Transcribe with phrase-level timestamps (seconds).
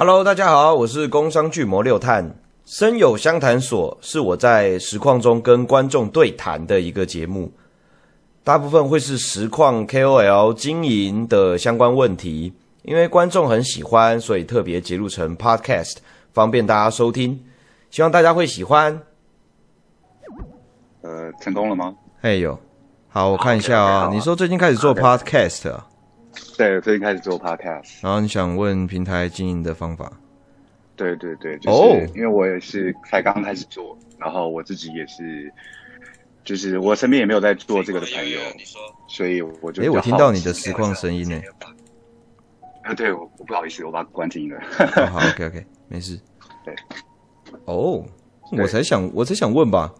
[0.00, 2.32] Hello，大家好，我是工商巨魔六探。
[2.64, 7.50] 声友相谈所是我在实况中跟观众对谈的一个节目，
[8.44, 15.96] 大部分会是实况 KOL 经营的相关问题，因为观众很喜欢，所以特别截录成 Podcast，
[16.32, 17.44] 方便大家收听。
[17.90, 19.02] 希望大家会喜欢。
[21.02, 21.96] 呃，成功了吗？
[22.20, 22.56] 哎呦，
[23.08, 25.88] 好，我看一下啊、你说最近开始做 Podcast 啊？
[26.56, 30.12] 对，最近开始做 podcast，然后你想问平台经营的方法？
[30.96, 35.52] 对对对，就是因为我也是才刚开始做，然后我自己也是，
[36.42, 38.40] 就是我身边也没有在做这个的朋友，
[39.06, 41.40] 所以我就哎，我听到你的实况声音呢。
[42.82, 44.60] 啊，对，我我不好意思，我把它关静音了。
[45.06, 46.18] 好，OK OK，没事。
[46.64, 46.74] 对，
[47.66, 48.04] 哦，
[48.50, 49.94] 我才想，我才想问吧。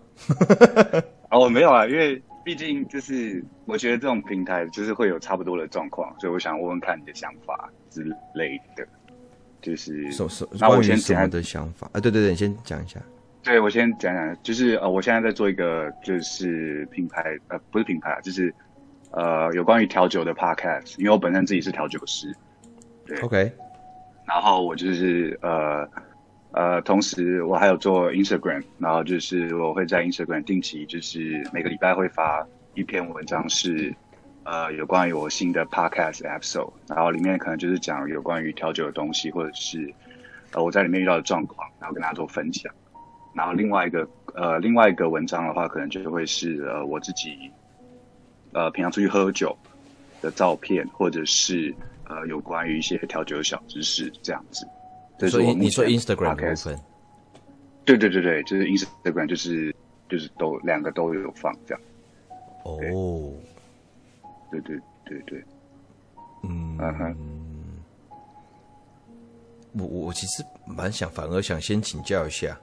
[1.31, 2.21] 哦，没有啊，因为。
[2.49, 8.03] 毕竟就是，我觉得这种平台就是会有差不多的状况，所以我想问问看你的想法之
[8.35, 8.89] 类的，
[9.61, 10.11] 就是。
[10.11, 12.99] 说说，那我先讲我的想法啊，对对对，你先讲一下。
[13.43, 18.51] 对，我先讲讲，就是呃，我现在在做一个就是品牌呃，不是品牌，就是
[19.11, 22.35] 呃，有关于调酒的 podcast，因为我本身自己是调酒师。
[23.05, 23.21] 对。
[23.21, 23.53] OK。
[24.25, 25.87] 然后我就是呃。
[26.53, 33.95] 呃，同时我还有做 Instagram，然后就是我会在 Instagram 定期，就是每个礼拜会发一篇文章是，
[34.45, 39.93] 呃有关于我新的 Podcast episode，然后里面可能就是讲有关于调酒的东西，或者是
[40.53, 42.73] 呃我在里面遇到的状况，然后跟大家做分享。
[43.35, 47.51] 然后另外一个呃另外一个文章的话，可能就会是呃我自己
[48.53, 49.57] 呃平常出去喝酒
[50.23, 51.73] 的照片，或者是
[52.09, 54.67] 呃有关于一些调酒的小知识这样子。
[55.27, 56.79] 所以你说 Instagram 部分，
[57.85, 59.75] 对对对对，就是 Instagram，就是
[60.09, 61.83] 就是都两个都有放这样。
[62.65, 63.33] 哦，
[64.51, 65.45] 对对对对，
[66.43, 66.79] 嗯，
[69.73, 72.59] 我我其实蛮想，反而想先请教一下，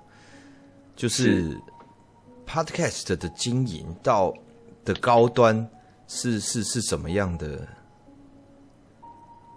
[0.96, 1.60] 就是
[2.48, 4.34] Podcast 的经营到
[4.84, 5.68] 的高端
[6.08, 7.68] 是是是什么样的？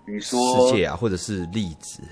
[0.06, 2.03] 你说世界啊，或者是例子？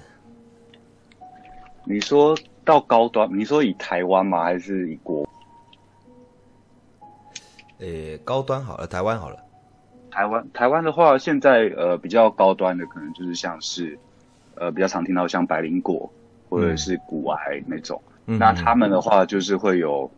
[1.88, 4.42] 你说到高端，你说以台湾吗？
[4.42, 5.26] 还是以国？
[7.78, 9.36] 呃，高端好了，台湾好了。
[10.10, 13.96] 台湾台湾的话，现在呃比较高端的，可能就是像是
[14.56, 16.10] 呃比较常听到像百灵果
[16.48, 18.02] 或者是古癌那种。
[18.26, 20.10] 嗯、那他们的话，就是会有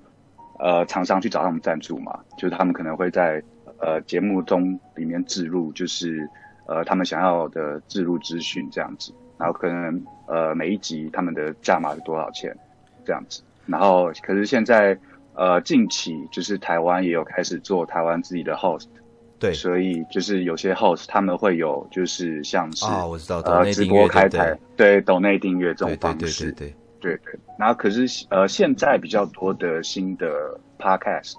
[0.59, 3.43] 呃厂商去找他们赞助嘛，就是他们可能会在
[3.79, 6.27] 呃节目中里面置入，就是
[6.67, 9.13] 呃他们想要的置入资讯这样子。
[9.39, 12.55] 然后可能呃每一集他们的价码是多少钱
[13.05, 14.99] 这样子，然后可是现在
[15.35, 18.89] 呃近期就是台湾也有开始做台湾自己的 host，
[19.39, 25.01] 对，所以就是有些 host 他们会有就是像是啊我知道呃直播开台对。
[25.03, 31.35] 抖内订阅这种方式，对对对对，对，对，对，然后可是呃现在比较多的新的 podcast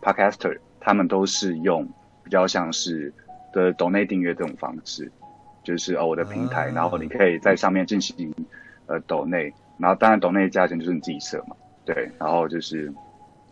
[0.00, 1.86] podcaster 他们都是用
[2.22, 3.12] 比较像是
[3.52, 5.12] 的抖内订阅这种方式。
[5.64, 8.32] 就是哦，我的平台，然后你可以在上面进行
[8.86, 12.92] 呃抖内，然后当然抖内价钱就是你自己设嘛，对，然后就是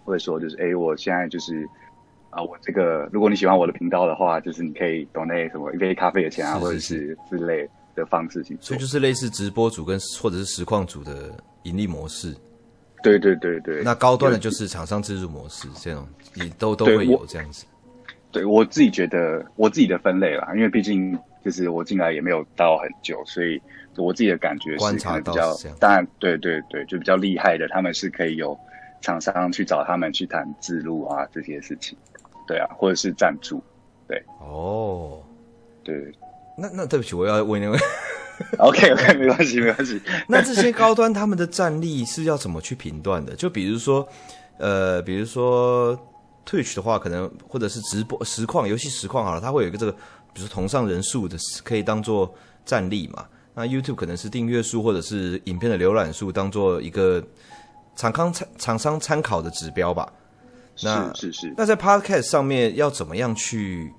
[0.04, 1.64] 会说就是哎，我现在就是
[2.28, 11.30] 啊、呃，我这个如果你喜欢我的频道的话，就是你可以抖内什么一杯咖啡的钱啊，或者是之类的方式去做，所以就是类似直播组跟或者是实况组的
[11.62, 12.36] 盈利模式。
[13.02, 17.64] 对对对对，那高端的就是厂商自助模式这种，你都都会有这样子。
[18.30, 21.18] 对我自己觉得我自己的分类啦，因为毕竟。
[21.44, 23.60] 就是我进来也没有到很久，所以
[23.96, 28.58] 我自己的感觉是可能比较，观察到是这样，当然对对对，就比较厉害的，他们是可以有
[29.00, 31.98] 厂商去找他们去谈置入啊这些事情，
[32.46, 33.62] 对啊，或者是赞助，
[34.06, 35.20] 对哦，
[35.82, 36.12] 对，
[36.56, 37.78] 那那对不起，我要问一问
[38.58, 43.34] ，OK OK，没关系没关系， 那这些高端他们的战力是要怎么去评断的？
[43.34, 44.08] 就比如说，
[44.58, 45.98] 呃，比如说
[46.46, 49.94] Twitch 的话，可能或者是直播实况游戏实况好了，它会有一个这个。
[50.32, 52.32] 比如说同上人数的可以当做
[52.64, 53.26] 战力嘛？
[53.54, 57.22] 那 YouTube 可能是订阅数或者是影片的浏览数当做一个
[57.94, 60.10] 厂康参厂商参考的指标吧。
[60.82, 61.54] 那是是是。
[61.54, 63.92] 那在 Podcast 上面要怎么样去，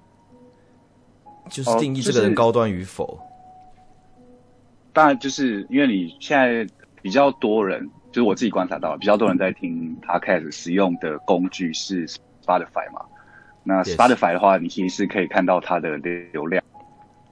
[1.51, 3.03] 就是定义这个人高端与否？
[3.03, 6.67] 哦就是、当然，就是因为你现在
[7.03, 13.05] 比较多人，就是我自己观察到比较多人在听 Podcast 使用的工具是 Spotify 嘛。
[13.63, 16.63] 那 Spotify 的话，你其实是可以看到它的流量，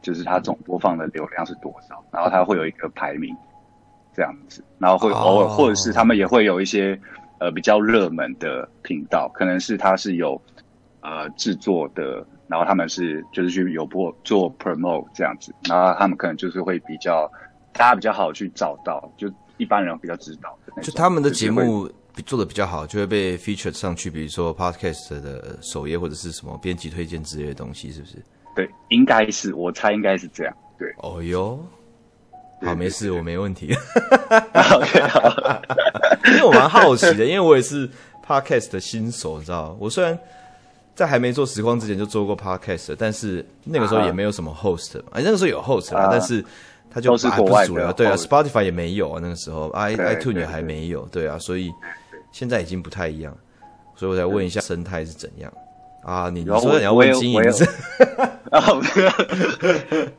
[0.01, 3.35] 就是它总播放的流量是多少，然后它会有一个排名，
[4.15, 6.99] 这样子，然后会偶尔或者是他们也会有一些
[7.39, 10.41] 呃比较热门的频道，可能是它是有
[11.01, 17.29] 呃制作的，然后他们是就是去有播做 promote 这样子，然后他们可能就是会比较
[17.73, 20.81] 大家比较好去找到，就一般人比较知道的。
[20.81, 21.89] 就他们的节目
[22.25, 28.15] 做的比较好，就会被 featured 上去，比如说 podcast 的首页或者是什么编辑推荐之类的东西，是不是？
[28.55, 30.53] 对，应该是，我猜应该是这样。
[30.77, 31.59] 对，哦哟，
[32.63, 33.67] 好，没事，我没问题。
[36.25, 37.89] 因为我蛮好奇的，因为我也是
[38.25, 40.17] podcast 的新手，你知道，我虽然
[40.93, 46.43] 在还没做时光之前就做过 podcast，但是那个时候也没有什么 host，哎，那个时候有 host 啊，但是
[46.93, 51.71] 他就还不是主流，对啊，Spotify 也没有啊，那个时候 i iTunes 也还没有，对啊，所以
[52.31, 53.35] 现在已经不太一样，
[53.95, 55.51] 所以我才问一下生态是怎样。
[56.03, 57.63] 啊，你你说你要问经营是？
[58.49, 58.65] 啊，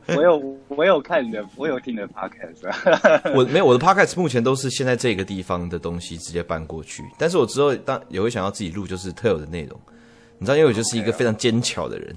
[0.15, 2.63] 我有我有看你的，我有听你的 podcast。
[3.35, 7.03] 我没有我的 podcast，目前都是现在这个地方的东西直接搬过去。
[7.17, 9.77] 但是我之后当也会想要自己录，就是特有的内容。
[10.39, 12.15] 你知道，因为我就是一个非常坚强的人，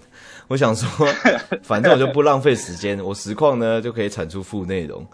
[0.49, 1.07] 我想说，
[1.63, 5.07] 反正我就不浪费时间，我实况呢就可以产出副内容。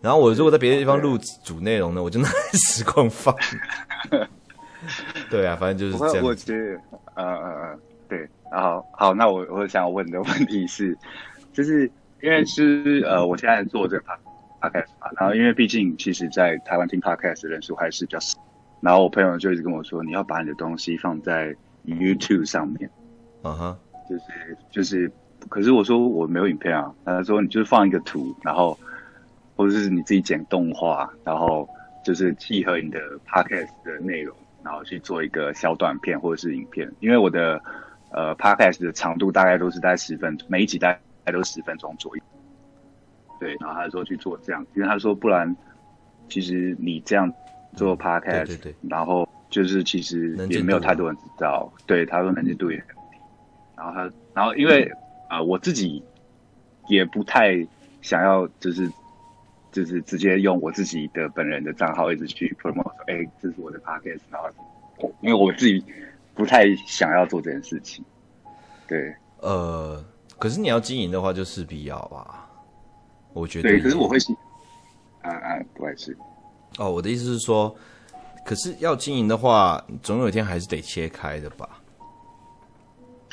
[0.00, 3.34] 然后我如果在别的地方录主内容呢，我就拿实况放。
[5.30, 6.24] 对啊，反正就是这样。
[6.24, 6.80] 我觉得，
[7.14, 7.78] 呃呃呃，
[8.08, 10.96] 对，然后好，那我我想问的问题是，
[11.54, 11.90] 就是
[12.22, 14.02] 因为是呃，我现在做这个
[14.60, 18.38] podcast 嘛，然后因为毕竟其实，在台湾听 podcast 的人数还是比较少，
[18.82, 21.54] 然后我朋友就一直跟我说，你要把你的东西放在
[21.86, 22.90] YouTube 上面，
[23.42, 25.10] 嗯哼，就是就是，
[25.48, 28.78] 可是我说我没有影片啊，他说你就是放一个图，然后
[29.56, 31.68] 或者是你自己剪动画，然后
[32.04, 34.34] 就是契合你的 podcast 的内容。
[34.64, 37.60] 然后去做一个小短片或者是影片，因为我的
[38.10, 42.22] 呃 podcast 的长度大概都是在十分钟，每一集大概都是十分钟左右。
[43.38, 45.54] 对，然后他说去做这样，因为他说不然，
[46.30, 47.30] 其实你这样
[47.76, 51.70] 做 podcast，、嗯、对对对，然后就是其实也没有太多人知道。
[51.84, 52.82] 对，他说能见度也。
[53.76, 54.84] 然后他，然后因为
[55.28, 56.02] 啊、呃，我自己
[56.88, 57.66] 也不太
[58.02, 58.90] 想要，就是。
[59.74, 64.48] 就是直接用我自己的本人的账号一直去 promote，说，哎、欸，这是我的 podcast，然后，
[65.20, 65.84] 因为我自己
[66.32, 68.04] 不太想要做这件事情。
[68.86, 70.00] 对，呃，
[70.38, 72.48] 可是你要经营的话，就势必要吧？
[73.32, 73.68] 我觉得。
[73.68, 74.16] 对，可是我会，
[75.22, 76.16] 啊啊，不好意思。
[76.78, 77.74] 哦，我的意思是说，
[78.46, 81.68] 可是要经营的话，总有一天还是得切开的吧？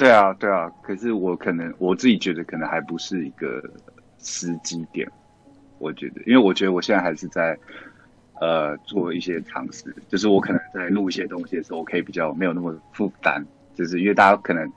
[0.01, 0.68] 对啊，对啊。
[0.81, 3.63] 可是我可能我自己觉得，可能还不是一个
[4.18, 5.07] 时机点。
[5.77, 7.56] 我觉得，因为我觉得我现在还是在，
[8.39, 9.95] 呃，做一些尝试。
[10.09, 13.45] 就是我可能在录一些东西的时候，我可以比较没有那么负担。
[13.75, 14.68] 就是因为大家可能，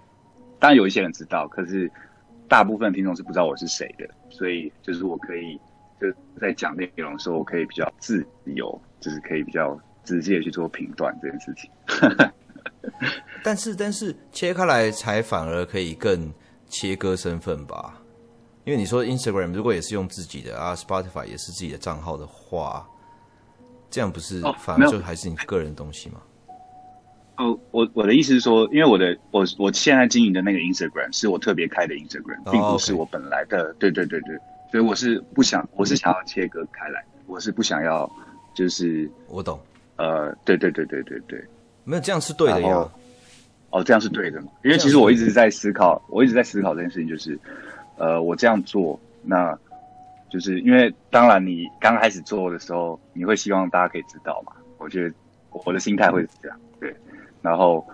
[0.59, 1.91] 当然有一些人知道，可是
[2.47, 4.06] 大部分听众是不知道我是谁的。
[4.29, 5.59] 所以就是我可以
[5.99, 11.70] 就在讲内容的时候，我可以比较自由，就是可以比较直接去做评断这件事情。
[13.43, 16.33] 但是，但是切开来才反而可以更
[16.69, 18.01] 切割身份吧。
[18.65, 22.89] 因为你说 Instagram 如果也是用自己的啊，Spotify 也是自己的账号的话，
[23.91, 26.23] 这样不是反而就还是你个人的东西吗？
[27.37, 33.75] 哦，我我的意思是说，因为我的我我现在经营的那个 Instagram 是我特别开的 Instagram，并不是我本来的。
[33.75, 34.37] 对对对对，
[34.71, 38.09] 所以我是不想，我是想要切割开来，我是不想要，
[38.55, 39.61] 就是我懂。
[39.97, 41.45] 呃，对对对对对对，
[41.85, 42.89] 没有这样是对的呀。
[43.71, 44.49] 哦，这样是对的嘛？
[44.63, 47.39] 因为其实我一直在思考，我一直在思考这件事情，就是。
[47.97, 49.57] 呃，我这样做，那
[50.29, 54.51] 就是因为当然你刚开始做的时候，你会希望大家可以知道嘛。
[54.79, 55.15] 我觉得
[55.53, 56.93] 我的心态会是这样，对。
[57.41, 57.87] 然后，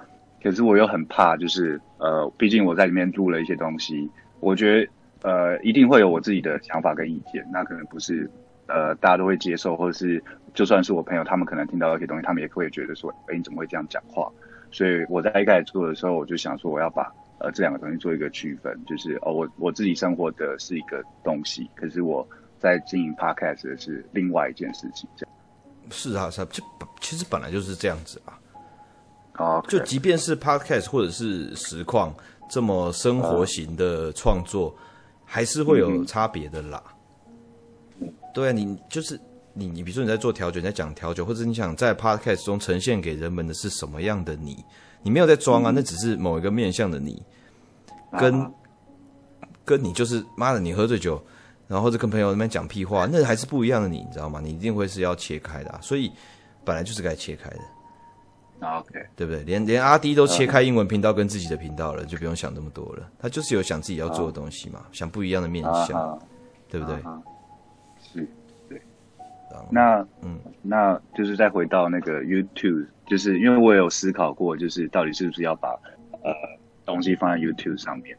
[0.42, 4.08] 可是我又很怕，就是呃，毕竟我在里面录了一些东西，
[4.40, 8.26] 我觉得呃，一定会有我自己的想法跟意见，那可能不是
[8.70, 10.22] 呃大家都会接受，或者是
[10.54, 14.30] 就算是我朋友，他们可能听到一些东西，他们也会觉得说，哎，你怎么会这样讲话？
[14.70, 17.12] 所以我在一开始做的时候，我就想说，我要把。
[17.42, 25.34] 呃，这两个东西做一个区分，就是哦，我我自己生活的是一个东西，可是我在经营 podcast 的是另外一件事情，这样。
[25.88, 26.62] 是啊，是啊，就
[27.00, 28.38] 其实本来就是这样子啊。
[29.38, 32.14] 哦.就即便是 podcast 或者是实况
[32.50, 34.84] 这么生活型的创作，嗯、
[35.24, 36.82] 还是会有差别的啦。
[36.88, 36.92] 嗯、
[38.32, 39.20] 对啊，你就是
[39.52, 44.64] 你，你比如说你在做调酒，你在讲调酒，或者你想在 podcast 中呈现给人们的是什么样的你？
[45.02, 47.22] 你没有在装啊，嗯、那只是某一个面向的你，
[48.18, 48.50] 跟、啊、
[49.64, 51.22] 跟你就是妈的，你喝醉酒，
[51.66, 54.40] 然后或者跟朋友那边讲屁话，那还是不一样的你，你知道吗？
[54.42, 56.12] 你一定会是要切开的、啊，所以
[56.64, 57.60] 本来就是该切开的。
[58.62, 59.42] OK，对不对？
[59.44, 63.08] 连连阿 D 都切开英文频道跟自己的频道了，就不用想那么多了。
[63.18, 66.18] 他就是有想自己要做的东西嘛，啊、想不一样的面向，啊、
[66.68, 66.96] 对不对？
[68.00, 68.26] 啊、是，
[68.68, 68.80] 对。
[69.70, 72.86] 那嗯，那就是再回到那个 YouTube。
[73.06, 75.70] 就是因为我有思考过，就是到底是不是要把
[76.22, 76.32] 呃
[76.86, 78.16] 东西放在 YouTube 上面。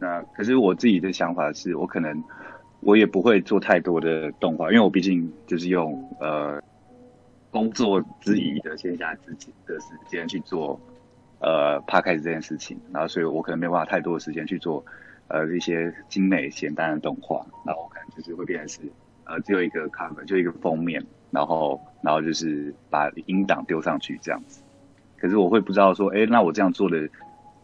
[0.00, 2.20] 那可是我自己的想法是，我可能
[2.80, 6.60] 我也不会做太多的动画，因为我毕竟就是用呃
[7.52, 10.80] 工作之余的线下自己的时间去做
[11.38, 14.84] 呃 Podcast 这件事情，然后所以我可能没有办法太多的时间去做
[15.28, 18.80] 呃一些精美简单的动画，然后我可能就是会变成是
[19.24, 24.62] 呃只有一个 cover 就一个封面，然后然后就是把音档丢上去这样子。
[25.16, 27.08] 可是我会不知道说，哎，那我这样做的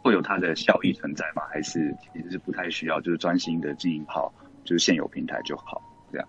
[0.03, 1.43] 会有它的效益存在吗？
[1.51, 4.33] 还是其实是不太需要，就是专心的经营好，
[4.65, 6.29] 就是现有平台就好这样。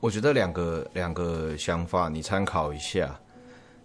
[0.00, 3.18] 我觉得两个两个想法你参考一下。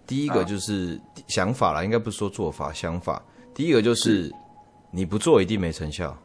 [0.07, 3.21] 第一个就是想法啦，啊、应该不是说做法，想法。
[3.53, 4.31] 第一个就是
[4.89, 6.17] 你不做一定没成效。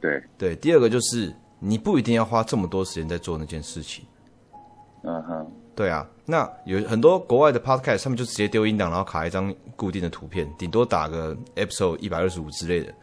[0.00, 0.54] 对对。
[0.54, 4.04] 第二个就是你不一定要花这么多时间在做那件事情。
[5.02, 5.52] 嗯哼。
[5.76, 12.94] 对啊，那有很多国外的 podcast，他们就直接丢音档，然后卡一张固定的图片，顶多打个 episode 一百二十五之类的，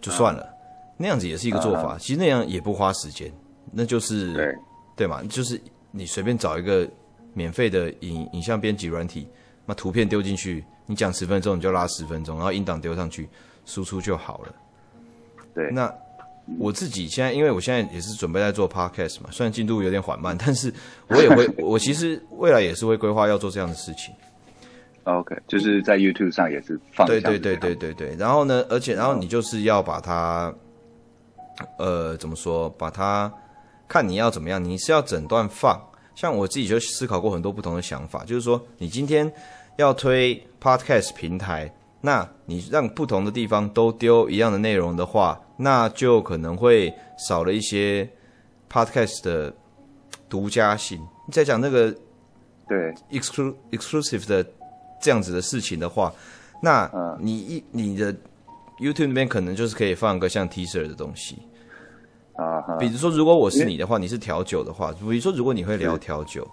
[0.00, 0.42] 就算了。
[0.42, 0.94] Uh huh.
[0.96, 1.98] 那样子也是一个做法，uh huh.
[2.00, 3.32] 其实那样也不花时间，
[3.70, 4.56] 那就是对
[4.96, 5.60] 对嘛，就是
[5.92, 6.84] 你随便找一个
[7.32, 9.28] 免费的影影像编辑软体，
[9.64, 13.28] 那图片丢进去，你讲十分钟你就拉十分钟，然后音档丢上去，
[13.64, 14.54] 输出就好了。
[15.54, 15.94] 对，那。
[16.58, 20.72] 我自己现在，因为我现在也是准备在做 podcast 嘛，虽然进度有点缓慢， 但是
[21.08, 24.14] 我也会，我其实未来也是会规划要做这样的事情。
[25.04, 27.06] OK，就是在 YouTube 上也是放。
[27.06, 28.16] 对对对对对对。
[28.16, 30.54] 然后呢，而且然后你就是要把它，
[31.78, 32.70] 呃，怎么说？
[32.70, 33.32] 把它
[33.86, 34.62] 看你要怎么样？
[34.62, 35.78] 你是要整段放？
[36.14, 39.30] 像我自己就思考过很多不同的想法，就是说，你今天
[39.76, 41.70] 要推 podcast 平台。
[42.00, 48.08] 那你让不同的地方都丢一样的内容的话，那就可能会少了一些
[48.70, 49.52] podcast 的
[50.28, 51.00] 独家性。
[51.26, 51.94] 你在讲那个
[52.68, 54.46] 对 exclusive exclusive 的
[55.00, 56.12] 这样子的事情的话，
[56.62, 58.12] 那你一你的
[58.78, 61.38] YouTube 那边可能就是可以放一个像 teaser 的东西
[62.36, 62.60] 啊。
[62.78, 66.46] 比如说，如果我是你的话，你是调酒的话，比如说如果你会聊调酒，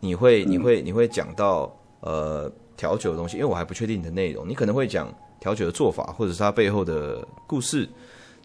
[0.00, 2.50] 你会你会你会讲到呃。
[2.78, 7.88] 调酒的东西，因为我还不确定你的内容，你可能会讲调酒的做法，或者是它背后的故事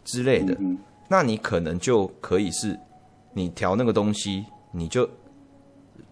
[0.04, 0.54] 之类的。
[0.60, 2.78] 嗯、那你可能就可以是，
[3.32, 5.08] 你调那个东西，你就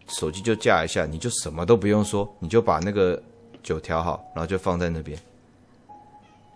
[0.08, 3.22] 手机就架一下，你就什么都不用说，你就把那个
[3.62, 5.18] 酒调好，然后就放在那边。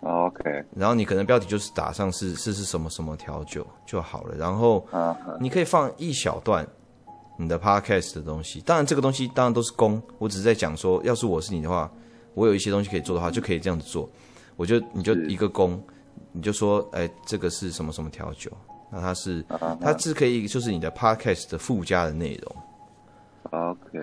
[0.01, 4.87] OK，然后你可能标题就是打上是是是什么什么调酒就好了，然后
[5.41, 6.67] 你可以放一小段。
[7.39, 11.93] 你的 podcast 的东西，当然这个东西当然都是公，我只是在讲说，要是我是你的话，
[12.33, 14.09] 我有一些东西可以做的话，就可以这样子做。
[14.57, 15.79] 我就你就一个公，
[16.37, 18.51] 你就说，哎，这个是什么什么调酒？
[18.93, 19.43] 那它是
[19.81, 22.57] 它是可以就是你的 podcast 的附加的内容。
[23.51, 23.99] OK。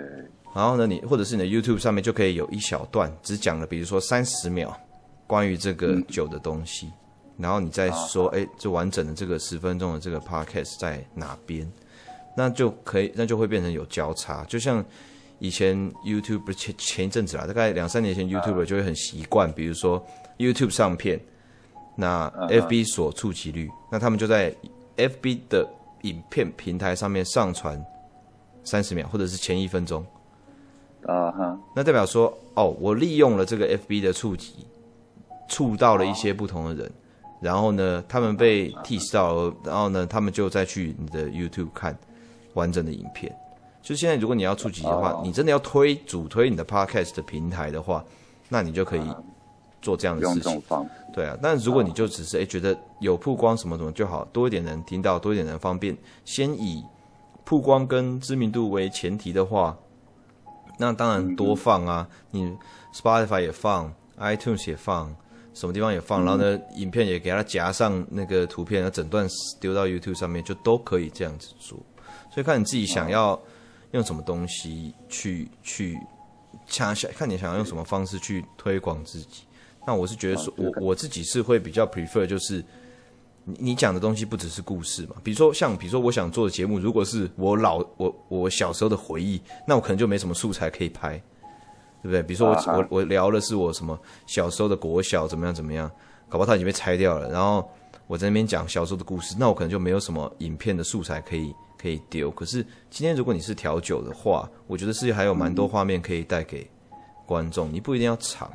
[0.56, 4.76] 然后呢，你或者是你的 YouTube 上面就可以有一小段，只讲了比如说三十秒
[5.28, 6.94] 关于这个酒的东西，嗯、
[7.38, 11.72] 然后你再说，哎，这完整的这个十分钟的这个 podcast 在哪边？
[12.36, 14.84] 那就可以，那就会变成有交叉，就像
[15.40, 20.04] 以前 YouTube 不是前前一阵子啦，大概两三年前 YouTube 就会很习惯，比如说
[20.38, 21.20] YouTube 上片，
[21.96, 24.54] 那 FB 所触及率，那他们就在
[24.98, 25.68] FB 的
[26.02, 27.84] 影片平台上面上传
[28.64, 30.06] 三十秒或者是前一分钟，
[31.06, 34.66] 啊哈，那代表说哦，我利用了这个 FB 的触及，
[35.48, 36.92] 触到了一些不同的人，
[37.42, 41.98] 然后呢，他们被 tease 到了，然后呢，他们就再去你的 YouTube 看。
[42.56, 43.36] 完整的影片，
[43.82, 48.06] 就现在，如果你要触及的话，你真的要推主推你的 podcast 的平台的话，
[48.48, 49.02] 那你就可以
[49.84, 50.64] 做这样的事情。
[51.14, 56.84] 对啊，但如果你就只是诶觉得有曝光什么什么就好，多一点人听到，多一点人方便，先以
[57.46, 59.78] 曝光跟知名度为前提的话，
[60.80, 62.52] 那当然多放啊，你
[62.96, 65.16] Spotify 也放，iTunes 也放，
[65.54, 69.28] 什么地方也放，然后呢，影片也给它夹上那个图片，那整段
[69.60, 71.78] 丢到 YouTube 上面就都可以这样子做。
[72.32, 73.40] 所以看你自己想要
[73.92, 75.96] 用什么东西去去
[76.66, 79.44] 想想，看你想要用什么方式去推广自己。
[79.86, 82.64] 那我是觉得说，我我自己是会比较 prefer，就是
[83.44, 85.16] 你你讲的东西不只是故事嘛。
[85.24, 91.18] 比如说像比如说我想做的节目，如果是我老我我小时候的回忆，那我可能就没什么素材可以拍，
[92.02, 92.24] 对不对？
[92.24, 95.90] 比如说我我我聊的是我什么小时候的国小怎么样怎么样，
[96.30, 97.30] 搞不好它已经被拆掉了。
[97.30, 97.70] 然后
[98.08, 101.54] 我在那边讲小时候的故事，那我可能就没有什么影片的素材可以。
[101.76, 106.66] 可以丢，可是今天如果你是调酒的话，我觉得是还有蛮多画面可以带给
[107.26, 107.70] 观众。
[107.74, 108.50] 你不一定要长，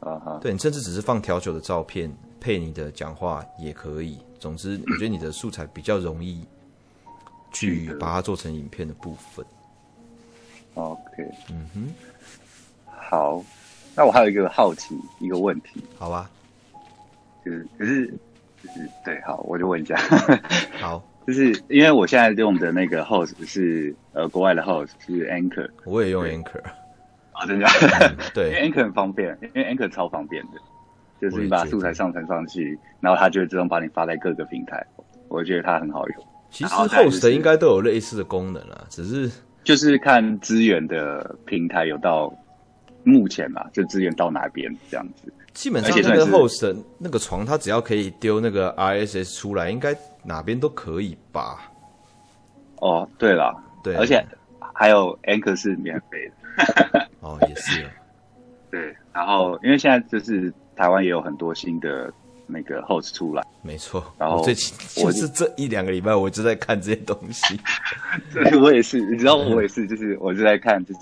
[0.00, 4.18] 啊哈，对，你甚至只是放调酒的照片配你的讲话也可以。
[4.38, 6.44] 总之，我觉得你的素材比较容易
[7.52, 9.44] 去把它做成影片的部分。
[10.74, 11.00] OK，
[11.50, 11.88] 嗯哼，
[12.86, 13.44] 好，
[13.94, 16.30] 那我还有一个好奇一个问题，好吧？
[17.44, 18.06] 就是可是
[18.62, 19.96] 就是对，好，我就问一下，
[20.80, 21.02] 好。
[21.26, 26.62] 就是因为我现在用的那个 host 是呃国外的 host 是 Anchor，我也用 Anchor
[27.40, 27.66] 啊，真的，
[28.34, 30.58] 对， 因为 Anchor 很方便，因为 Anchor 超方便的，
[31.20, 34.84] 就是你把素材上传上去，然后它就会自动帮你发在各个平台，
[35.28, 36.26] 我觉得它很好用。
[36.50, 39.30] 其实 host 应该都有类似的功能啦，只是
[39.64, 42.30] 就是看资源的平台有到
[43.04, 45.32] 目前嘛，就资源到哪边这样子。
[45.54, 51.70] 基本上那个 host 那个床，它只要可以丢那个 ISS 出来，应该哪边都可以吧？
[52.76, 54.24] 哦，对了，对，而且
[54.74, 56.39] 还有 Anchor 是免费的。
[57.20, 57.86] 哦，也是。
[58.70, 62.12] 对，然后因为现在就是台湾也有很多新的
[62.46, 64.02] 那个 host 出来，没错。
[64.18, 67.58] 然后我最近 就是这一两个礼拜，我就在看这些东西。
[68.32, 71.00] 对，我也是，你知道，我也是，就是我就在看，就是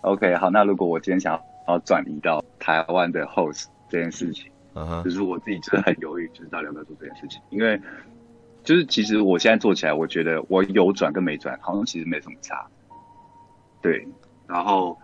[0.00, 3.66] OK，好，那如果我今天想要转移到台湾的 host。
[3.88, 4.50] 这件事情，
[5.04, 7.38] 就是我自己真的很犹豫，就是到底要不要做这件事情。
[7.50, 7.78] 因为，
[8.64, 12.66] 就是其实我现在做起来，我觉得我有转跟没转，好像其实没什么差。
[13.82, 14.08] 对，
[14.46, 14.98] 然后，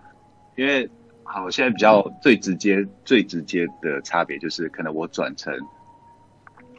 [0.56, 0.88] 因为
[1.22, 5.52] 好，现在比较最直接、最直接的差别就是，可能我转成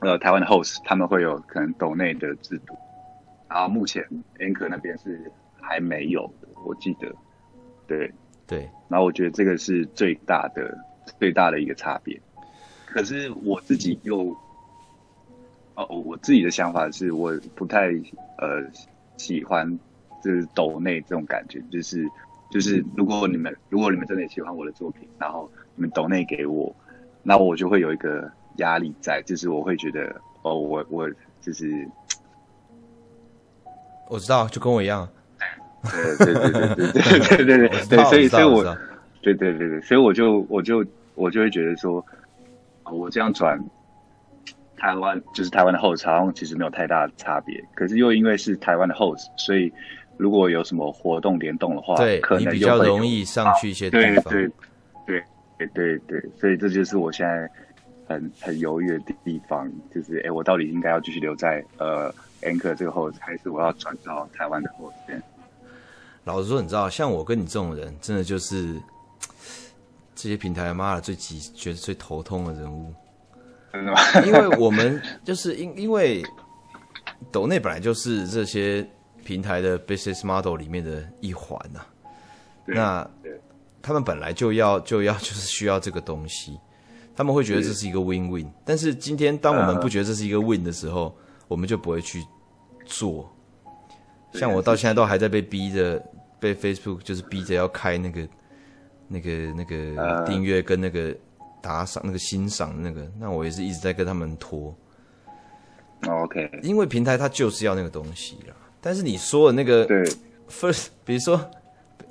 [0.01, 2.75] 呃台湾的 host，他们会有可能抖内的制度，
[3.50, 4.04] 然后目前
[4.39, 7.13] Anchor 那边是还没有的，我记得，
[7.88, 8.12] 对
[8.48, 10.78] 对，然后我觉得这个是最大的。
[11.18, 12.22] 最大的一个差别，
[12.86, 14.38] 可是我自己又，
[15.74, 17.88] 哦，我自己的想法是，我不太
[18.38, 18.63] 呃
[19.18, 19.68] 喜欢
[20.24, 22.08] 就是抖内这种感觉，就是
[22.50, 26.75] 就是如果你们如果你们真的喜欢我的作品，然后你们抖内给我，
[27.24, 31.10] 那我就会有一个压力在，就是我会觉得哦，我我
[31.41, 31.88] 就是
[34.10, 35.08] 我知道，就跟我一样，
[35.91, 38.63] 对对对对对对对对 所以所以我
[39.22, 40.86] 对对对对，所以我就我就。
[41.15, 42.06] 我就会觉得说，
[42.86, 43.60] 我这样转
[44.77, 47.62] 台湾，就是台湾的 host，好像其实没有太大的差别。
[47.75, 49.70] 可是又因为是台湾的 host，所以
[50.20, 54.32] 如果有什么活动联动的话，对，可能比较容易上去一些地方。
[54.34, 54.48] 对
[55.08, 55.24] 对
[55.58, 57.50] 对对对，所以这就是我现在
[58.05, 65.22] 很很犹豫的地方，就是哎，我到底应该要继续留在呃 Anchor 这个 host，还是我要转到台湾的 host？
[66.25, 68.75] 老实说，你知道，像我跟你这种人，真的就是。
[70.22, 72.94] 这些平台妈的最急，觉得最头痛的人物，
[74.25, 76.22] 因为我们就是因因为
[77.32, 78.86] 抖内本来就是这些
[79.29, 81.85] 平台的 business model 里面的一环呐、啊，
[82.65, 83.09] 那
[83.79, 86.59] 他们本来就要 就要就是需要这个东西，
[87.15, 91.15] 他们会觉得这是一个 win win，但是今天当我们不觉得这是一个 win 的时候，
[91.48, 92.25] 我们就不会去
[92.87, 93.31] 做。
[94.33, 96.03] 像我到现在都还在被逼着，
[96.39, 98.27] 被 Facebook 就是逼着要开那个。
[99.11, 101.18] 那个那个订阅跟那个
[101.63, 104.72] 打赏、那个欣赏那个，那我也是一直在跟他们拖。
[106.07, 108.53] OK，因为平台它就是要那个东西啦。
[108.81, 109.85] 但是你说的那个
[110.50, 111.39] first，比如说，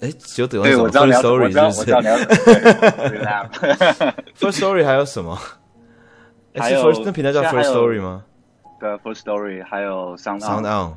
[0.01, 1.93] 哎，就等于什么 first story 是不是？
[4.39, 5.37] First story 还有什么？
[6.55, 8.25] 还有那平台叫 first story 吗？
[8.81, 10.95] 对，first story 还有 sound sound on。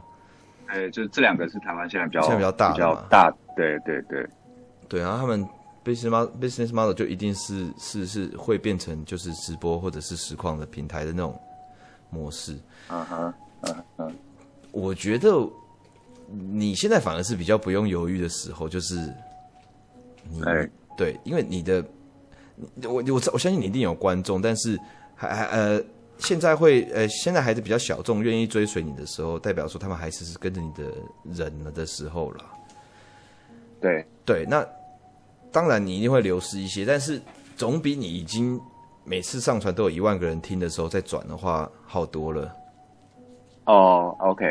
[0.67, 3.31] 哎，就这两个是台湾现在比较现在比较大比较大。
[3.55, 4.25] 对对对
[4.87, 5.47] 对，然后他们。
[5.83, 11.35] business model business model 就一定是是是会变成就是直播或者是实况的平台的那种
[12.11, 12.55] 模式。
[12.89, 14.15] 嗯哼，嗯嗯，
[14.71, 15.29] 我觉得
[16.31, 18.95] 你现在反而是比较不用犹豫的时候，就是
[20.29, 20.41] 你
[20.97, 21.83] 对，因为你的
[22.83, 24.79] 我我我相信你一定有观众，但是
[25.15, 25.81] 还还呃
[26.17, 30.83] 现在会呃现在还是比较小众，愿意追随你的时候，代表说他们还是是跟着你的
[31.33, 32.45] 人了的时候了。
[33.79, 34.65] 对对，那。
[35.53, 37.21] 当然，你一定会流失一些，但是
[37.57, 38.57] 总比你已经
[39.03, 42.55] 每次上传都有一万个人听的时候再转的话好多了。
[43.65, 44.45] 哦、oh，OK，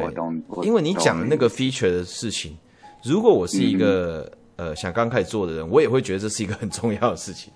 [0.00, 2.56] 对，因为你讲的那个 feature 的事情，
[3.04, 7.52] 如果我是一个、嗯、呃想刚开始做的人，我也会觉得这是一个很重要的事情。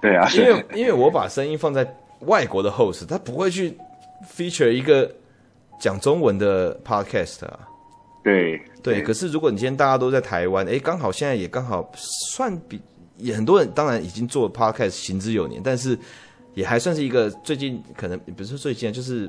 [0.00, 3.76] 对啊，因为因为我把声音放在外国的 host，他不会去
[4.36, 5.10] feature 一个
[5.80, 7.60] 讲中文的 podcast 啊。
[8.22, 12.80] 对对，对，可是如果你今天大家都在台湾，哎，刚好现在也刚好算比
[13.16, 15.98] 也很多人，当然已经做 podcast 行之有年，但是
[16.54, 19.28] 也还算是一个最近可能不是最近，就是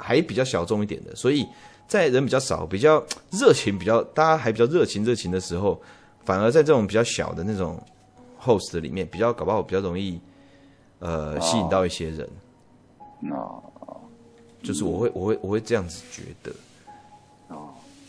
[0.00, 1.46] 还比较小众一点的，所以
[1.86, 5.80] 在人比较少、比较热情、比较大家还比较热情热情的时候，
[6.24, 7.82] 反而在这种比较小的那种
[8.40, 10.20] host 里面，比较搞不好比较容易
[10.98, 12.28] 呃吸引到一些人。
[13.20, 13.36] 那，
[14.62, 16.52] 就是我会我会我会这样子觉得。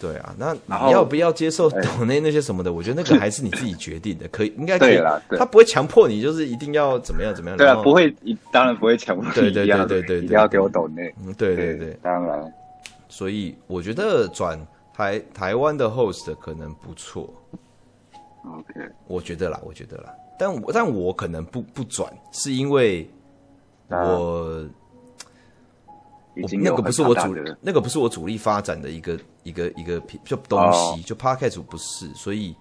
[0.01, 2.73] 对啊，那你要不要接受抖内那些什么的？
[2.73, 5.21] 我觉得那个还是你自己决定的， 可以应该可以啦。
[5.37, 7.57] 他不会强迫你，就是一定要怎么样怎么样。
[7.57, 8.11] 对啊，不会，
[8.51, 9.31] 当然不会强迫你。
[9.31, 11.13] 对对对对对，一定要给我抖内。
[11.23, 12.51] 嗯，对对对，当然。
[13.07, 14.59] 所以我觉得转
[14.93, 17.31] 台台湾的 host 可能不错。
[18.43, 23.07] OK，我觉得啦，我觉得啦，但我但我可能不不转，是因为
[23.89, 24.65] 我、
[26.41, 31.05] uh, 我那个不是我主那个不是我主力发展的一个一个一个就东西，oh.
[31.05, 32.55] 就 Podcast 不是，所以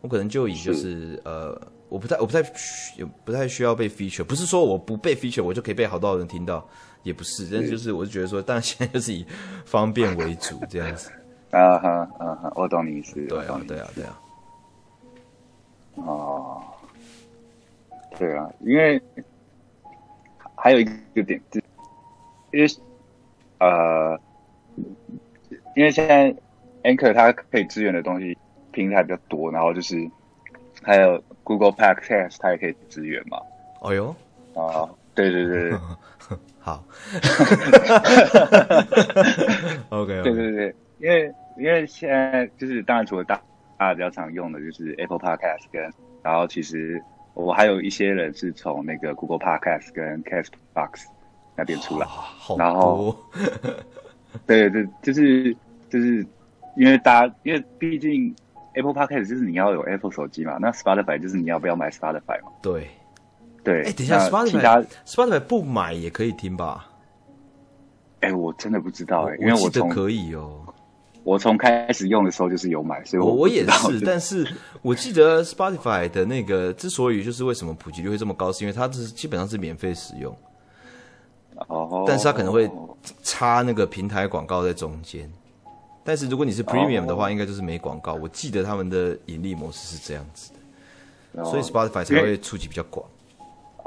[0.00, 2.40] 我可能就以就是，是呃，我不太我不太
[2.96, 6.66] 也不太需要被 feature，不是说我不被 feature 我就可以被好多人听到，
[7.02, 9.26] 也不是，但是就是我就觉得说，但现在就是以
[9.64, 11.10] 方便为主这样子。
[11.50, 11.88] 啊哈
[12.18, 13.14] 啊哈，我懂你意思。
[13.26, 14.20] 对啊对啊对啊。
[15.94, 16.62] 哦，
[18.18, 19.02] 对啊，因为
[20.54, 21.60] 还有一个点，就
[22.52, 22.68] 因为
[23.58, 24.18] 呃，
[25.74, 26.34] 因为现在
[26.82, 28.36] Anchor 它可以支援的东西
[28.72, 29.96] 平台比较多，然后就是
[30.82, 33.38] 还有 Google Podcast 它也可以支援嘛。
[33.80, 34.14] 哦哟，
[34.54, 35.72] 啊，对对对，
[36.58, 36.84] 好，
[39.90, 43.40] OK，对对对，因为因为现在就是当然除了大。
[43.78, 45.80] 大家比较常用的就是 Apple Podcast 跟，
[46.20, 47.00] 然后其实
[47.34, 51.04] 我还有一些人是从那个 Google Podcast 跟 Castbox
[51.58, 52.06] 那边出来，
[52.46, 53.14] 哦、然后，
[54.46, 55.52] 对对，就是
[55.90, 56.24] 就是
[56.76, 58.32] 因为大家因为毕竟
[58.74, 62.52] Apple Podcast 就是你要有 Apple 手机嘛，那 Spotify 就是你要不要买 Spotify 嘛？
[62.62, 62.88] 对
[63.64, 66.88] 对，哎，等一下，Spotify Spotify 不买也可以听吧？
[68.20, 70.64] 哎，我真的不知道哎，因为我记得可以哦。
[71.24, 74.00] 我从开始用的时候就是有买，所以我我也是。
[74.00, 74.46] 但是
[74.80, 80.34] 我记得 Spotify 的那个之所以就是为什么普及率会这么高，是因为它是基本上是免费使用。
[81.66, 82.04] 哦。
[82.06, 82.70] 但是它可能会
[83.22, 85.30] 插那个平台广告在中间。
[86.04, 88.14] 但是如果你是 Premium 的话，应该就是没广告。
[88.14, 90.52] 我记得他们的盈利模式是这样子
[91.34, 93.04] 的，所以 Spotify 才会触及比较广。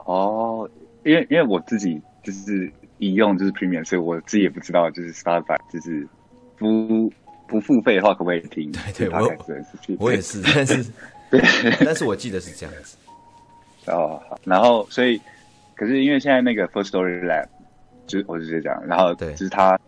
[0.05, 0.69] 哦，
[1.03, 6.07] 因为因为我自己就是一用就是 Premium，所以我自己也不知道就是 Spotify 就是
[6.57, 7.11] 不。
[7.47, 8.71] 不付费的话，可不可以听？
[8.71, 9.29] 对对，我
[9.99, 10.85] 我也是，但是，
[11.83, 12.95] 但是我记得是这样子。
[13.87, 15.19] 哦，好，然后所以，
[15.75, 17.47] 可是因为现在那个 First Story Lab，
[18.07, 19.79] 就我就直接讲，然后对，就是他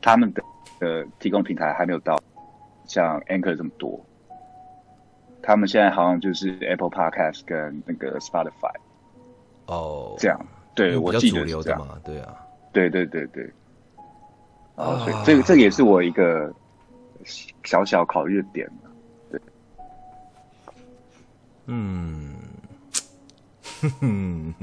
[0.00, 0.42] 他们的
[0.78, 2.20] 的提供平台还没有到
[2.86, 4.04] 像 Anchor 这么多，
[5.42, 8.74] 他们现在好像就是 Apple Podcast 跟那个 Spotify。
[9.66, 10.38] 哦，这样，
[10.74, 12.36] 对，我记得是这样，对啊，
[12.72, 13.50] 对对对对。
[14.76, 16.52] 哦，所以这个这个也是我一个。
[17.62, 18.68] 小小考虑的点，
[19.30, 19.40] 对，
[21.66, 22.34] 嗯，
[23.80, 24.54] 哼哼，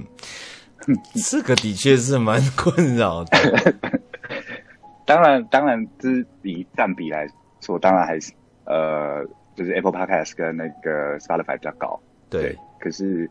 [1.29, 3.75] 这个的确是蛮困扰的。
[5.05, 7.27] 当然，当然，就是以占比来
[7.61, 8.31] 说，当然还是
[8.65, 11.99] 呃，就是 Apple Podcast 跟那个 Spotify 比较高。
[12.29, 13.29] 对，对，可是，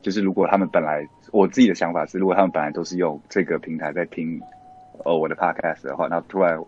[0.00, 4.40] 就是如果他们本来，我自己的想法是，如果他们本来都是用这个平台在听
[5.04, 6.58] 哦我的 Podcast 的话，那突然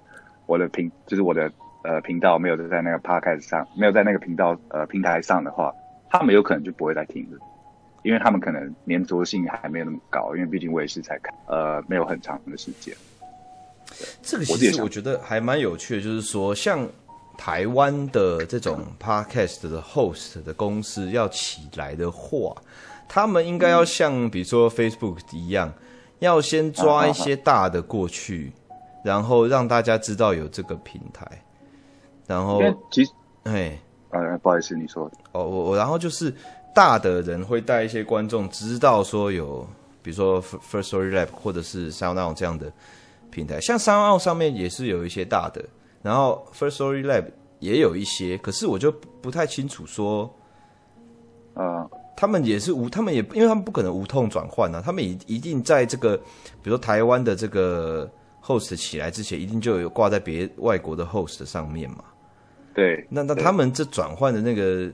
[0.46, 1.50] 我的频就是我的。
[1.86, 5.70] 呃，频道没有在那个 podcast 上，没有在那个频道呃平台上的话，
[6.08, 7.38] 他们有可能就不会再听了，
[8.04, 12.94] 因为他们可能粘着性还没有那么高，因为毕竟我也是才看，呃，没有很长的时间。
[14.22, 16.86] 这个其实我觉得还蛮有趣的，就是说，像
[17.38, 22.54] 台湾的这种 podcast 的 host 的公司要起来的话，
[23.08, 25.72] 他们应该要像比如说 Facebook 一样，
[26.18, 28.52] 要先抓一些大的过去，
[29.04, 31.26] 然后让大家知道有这个平台。
[32.26, 33.12] 然后，其实，
[33.44, 33.78] 哎，
[34.10, 36.34] 呃，不好意思，你说，哦，我我，然后就是
[36.74, 39.66] 大的人会带一些观众知道说有，
[40.02, 42.70] 比如说 First Story Lab 或者是 SoundOn 这样的
[43.30, 45.64] 平台，像 SoundOn 上面也是有一些大的，
[46.02, 47.26] 然后 First Story Lab
[47.60, 50.28] 也有一些，可是我就不太清楚说，
[51.54, 58.10] 啊，他们也是无，他们也因为他们不可能无痛转换啊，他们一一定在这个，比如说台湾的这个
[58.42, 62.04] host 起来之前，一定就有挂在别外国的 host 上面嘛。
[62.74, 64.92] 对，那那他们这转换的那个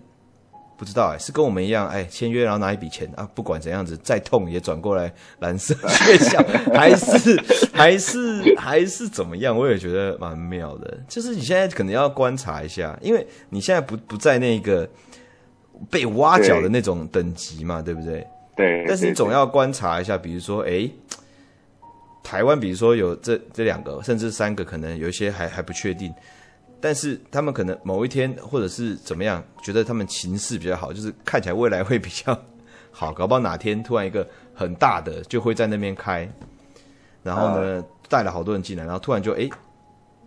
[0.80, 7.38] 不知道哎、欸，是跟我们一样哎，签约然后拿一笔钱啊，不管怎样子再痛也转过来蓝色学校，还是
[7.70, 9.54] 还是还是怎么样？
[9.54, 10.98] 我也觉得蛮妙的。
[11.06, 14.88] 就是你现在可能要观察一下，因为你现在不不在那个
[15.90, 18.26] 被挖角的那种等级嘛，对，对不对？
[18.56, 18.84] 对。
[18.88, 20.88] 但是你总要观察一下，比如说哎，
[22.24, 26.10] 台湾比如说有这这两个甚至三个，可能有一些还还不确定。
[26.80, 32.36] 但是他们可能某一天或者是怎么样，觉得他们情势比较好，就是看起来未来会比较
[32.90, 36.26] 好，搞不好哪天突然一个很大的就会在那边开，
[37.22, 39.48] 然后呢带了好多人进来，然后突然就哎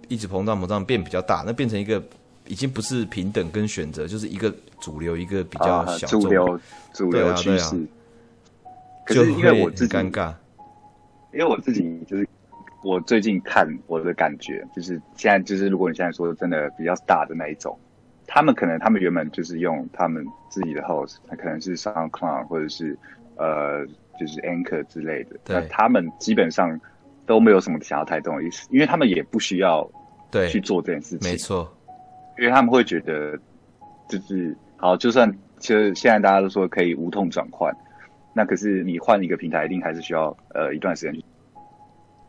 [0.07, 2.01] 一直膨胀膨胀变比较大，那变成一个
[2.45, 6.59] 已经不是平等跟选择，就是一个主流一个比较小众、啊、主流
[6.93, 7.83] 主流趋势。
[9.05, 10.33] 可是因为我自己尴尬，
[11.33, 12.27] 因为我自己就是
[12.83, 17.79] 我最近看我的感觉，就是现在就是如果你现在说真的比较大的那一种，
[18.27, 22.97] 他们可能他们原本就是用他们自己的 host，可能是 SoundCloud 或者是
[23.37, 23.85] 呃
[24.19, 26.79] 就是 Anchor 之类的，对，他们基本上
[27.25, 29.89] 都没有什么想要太动的意思，因为他们也不需要
[30.29, 31.73] 对去做这件事情，没错，
[32.37, 33.37] 因为他们会觉得
[34.09, 37.73] 就是好，就算其实现在大家都说可以无痛转换，
[38.33, 41.23] 那可是你换一个平台一定还是需要呃一段时间去。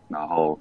[0.08, 0.58] 然后，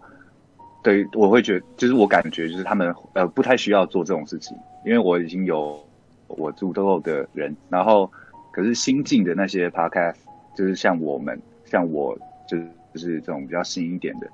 [0.82, 5.80] 对，我会觉得，就是我感觉，就是他们呃不太需要做这种事情，因为我已经有
[6.28, 7.56] 我足够的人。
[7.70, 8.10] 然后，
[8.52, 10.16] 可是新进的那些 podcast，
[10.56, 14.28] 就是像我们，像我，就是就是这种比较新一点的。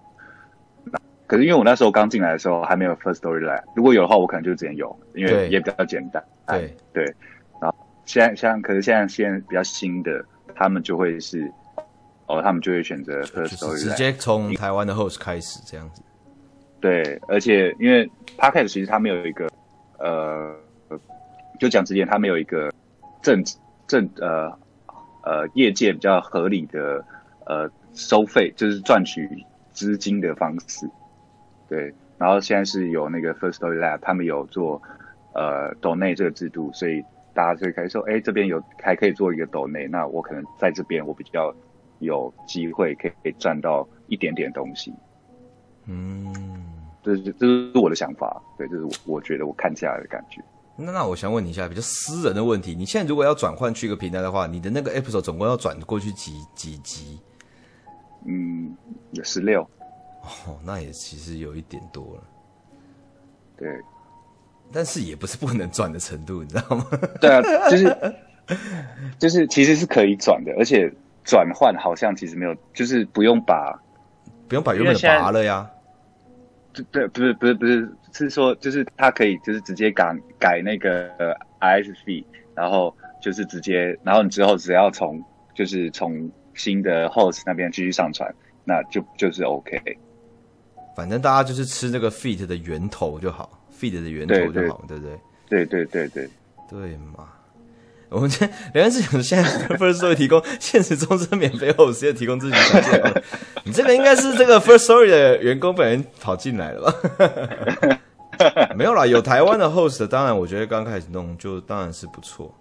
[1.28, 6.24] 可是因为我那时候刚进来的时候还没有 Firstory Lab，如果有的话，我可能就直接有，因为也比较简单。
[6.48, 7.04] 对对。
[7.62, 10.24] 然后现在像，可是现在现在比较新的，
[10.56, 11.52] 他们就会是。
[12.30, 16.04] 哦，他们就会选择 First Story 直接从台湾的 host 开始这样子。
[16.80, 19.50] 对，而且因为 Podcast 其实它没有一个
[19.98, 20.56] 呃，
[21.60, 22.72] 就讲直接，它没有一个
[23.24, 23.44] 正
[23.88, 24.56] 正呃
[25.24, 27.04] 呃业界比较合理的
[27.48, 29.28] 呃收费，就是赚取
[29.72, 30.88] 资金的方式。
[31.68, 34.80] 对，然后现在是有那个 Firstory Lab，他们有做
[35.34, 41.52] 呃 Donate 这个制度，所以大家就可以说，哎，这边有还可以做一个 Donate，那我可能在这边我比较。
[42.00, 44.94] 有机会可以赚到一点点东西，
[45.86, 46.34] 嗯，
[47.04, 50.42] 这是这是我的想法，对，这是我我觉得我看下来的感觉。
[50.78, 57.20] 那那我想问你一下比较私人的问题，你现在如果要转换去一个平台的话，你的那个 episode 总共要转过去几几集？
[58.26, 58.74] 嗯，
[59.12, 59.62] 有十六。
[60.22, 62.24] 哦，那也其实有一点多了。
[63.58, 63.68] 对，
[64.72, 66.86] 但是也不是不能转的程度，你知道吗？
[67.20, 68.16] 对啊，就是
[69.20, 70.90] 就是其实是可以转的，而且。
[71.30, 73.80] 转换好像其实没有，就是不用把，
[74.48, 75.70] 不用把原本的拔了呀。
[76.74, 89.80] 对对，不是不是不是，是说就是他可以就是直接改改那个 RSS feed，然后就是直接，然后你之后只要从就是从新的 host 那边继续上传，那就就是 OK。
[90.96, 95.20] 反正大家就是吃那个 feed 的源头就好，feed 的源头就好，对不对？
[95.48, 96.30] 对对对对
[96.70, 97.30] 对嘛。
[98.10, 103.24] 我们这原来是想现在 First Story 提供现实中是免费 host，现在提供自己条件。
[103.64, 108.00] 你这个应该是这个 First Story 的员工本人跑进来了吧？
[108.76, 112.52] 没有啦，有台湾的 host，当然我觉得刚开始弄就当然是不错。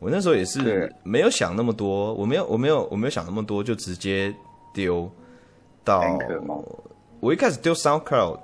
[0.00, 4.34] 我那时候也是没有想那么多，我没有我没有我没有想那么多，就直接
[4.74, 5.08] 丢
[5.84, 6.02] 到。
[7.20, 8.40] 我一开始丢 SoundCloud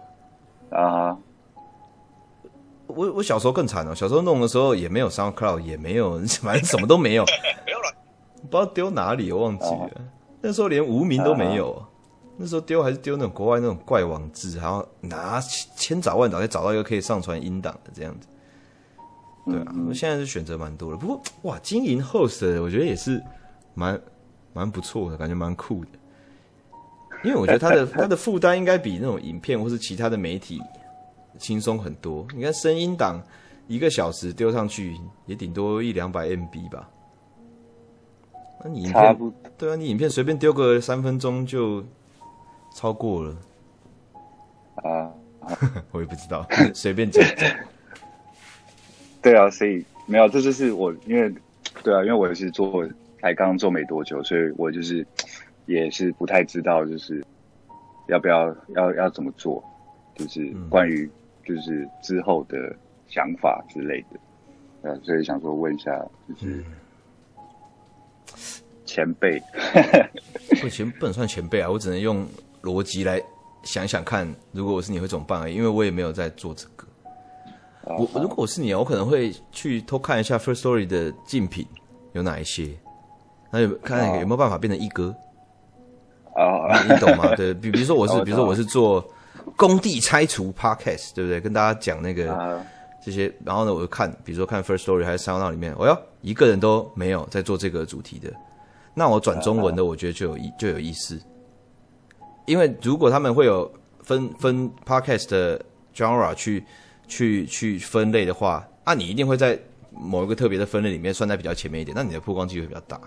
[0.70, 1.16] 啊。
[2.88, 7.24] 我我小时候更惨了，小时候弄的时候也没有 SoundCloud，也没有， 反正什么都没有，
[7.64, 7.94] 没有了，
[8.42, 9.90] 不知道丢哪里，我忘记了。
[9.94, 10.00] Uh.
[10.40, 11.82] 那时候连无名都没有，uh.
[12.38, 15.40] 那时候丢还是丢那种国外那种怪网址，然后拿
[15.76, 18.26] 千找万找才找到一个可以上传音档的这样子。
[19.44, 19.94] 对啊，我、uh.
[19.94, 23.22] 现在是选择蛮多的，不过哇，经营 host 我觉得也是
[23.74, 24.00] 蛮
[24.54, 25.90] 蛮不错的，感觉蛮酷的，
[27.22, 30.58] 因为我觉得他的他的负担应该比那种影片或是其他的媒体。
[31.38, 33.22] 轻松很多，你看声音档
[33.66, 34.96] 一个小时丢上去
[35.26, 36.88] 也顶多一两百 MB 吧。
[38.62, 41.84] 那你影片对啊，你影片随便丢个三分钟就
[42.74, 43.36] 超过了
[44.76, 45.12] 啊！
[45.92, 47.24] 我也不知道， 随便讲。
[49.22, 51.32] 对啊，所以没有，这就是我因为
[51.82, 52.84] 对啊，因为我也是做
[53.20, 55.06] 才刚做没多久，所以我就是
[55.66, 57.24] 也是不太知道，就是
[58.08, 59.62] 要不要要要怎么做，
[60.16, 61.08] 就是关于。
[61.48, 62.76] 嗯就是之后的
[63.08, 64.20] 想法之类的，
[64.82, 65.90] 呃，所以想说问一下，
[66.28, 66.62] 就是
[68.84, 69.42] 前辈，
[70.60, 72.26] 不前不能算前辈啊，我只能用
[72.62, 73.18] 逻辑来
[73.62, 76.86] 想想看，如果我是你会怎么办而已，因为我也没有在做这个。
[77.96, 81.66] 我如果我是你，我可能会去偷看一下 Firstory 的竞品
[82.12, 82.68] 有哪一些，
[83.50, 85.14] 那有看有没有办法变成一哥
[86.34, 86.82] 啊？
[86.82, 87.34] 你懂吗？
[87.34, 89.02] 对比，比如说我是， 比如说我是做。
[89.58, 91.40] 工地拆除 Podcast 对不对？
[91.40, 92.60] 跟大家讲那个、uh,
[93.04, 98.32] 这些，然后呢，我就看，比如说看 First Story 还是 SoundOn 里面，我、哦、要一个人都没有在做这个主题的，
[98.94, 101.20] 那我转中文的，我觉得就有意就有意思。
[102.46, 103.68] 因为如果他们会有
[104.04, 105.60] 分分 Podcast 的
[105.92, 106.64] genre 去
[107.08, 109.58] 去去分类的话，那、啊、你一定会在
[109.90, 113.00] 某一个特别的分类里面算在比较前面一点，那你的曝光机会比较大，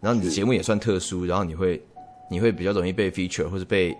[0.00, 1.80] 然后你的节目也算特殊，然后你会
[2.28, 3.96] 你会比较容易被 feature 或者被。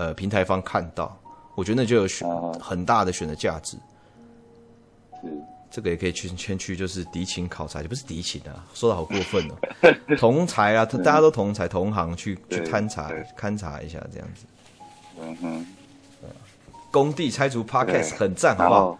[0.00, 1.14] 呃，平台方看到，
[1.54, 2.26] 我觉得那就有选
[2.58, 3.76] 很大的选择价值。
[5.22, 5.30] 嗯，
[5.70, 10.16] 这个也可以去先去，就是敌情考察，也不是敌情啊，说的好过分哦。
[10.16, 14.46] 同才啊， 大家都同才同行去去勘察勘察一下这样子。
[15.20, 15.66] 嗯哼，
[16.90, 18.98] 工地拆除 Podcast 很赞，好不好？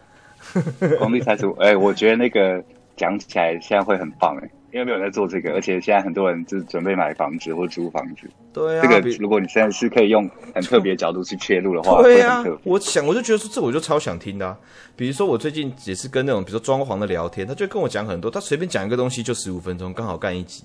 [0.99, 2.63] 工地拆除，哎、欸，我觉得那个
[2.95, 8.29] 讲起来现在会很棒哎，因为没有人在做这个，而且现在很多人就是准备买房子或租房子。
[8.53, 14.57] 对啊，这个如果你现在是可以用很特别的角度去切入的话，对啊，我想我就觉得说这我就超想听的、啊。
[14.97, 20.65] 比如说我最近也是跟那种比如说装潢的聊天，他就跟我讲很多，他随便讲一个东西就十五分钟，刚好干一集。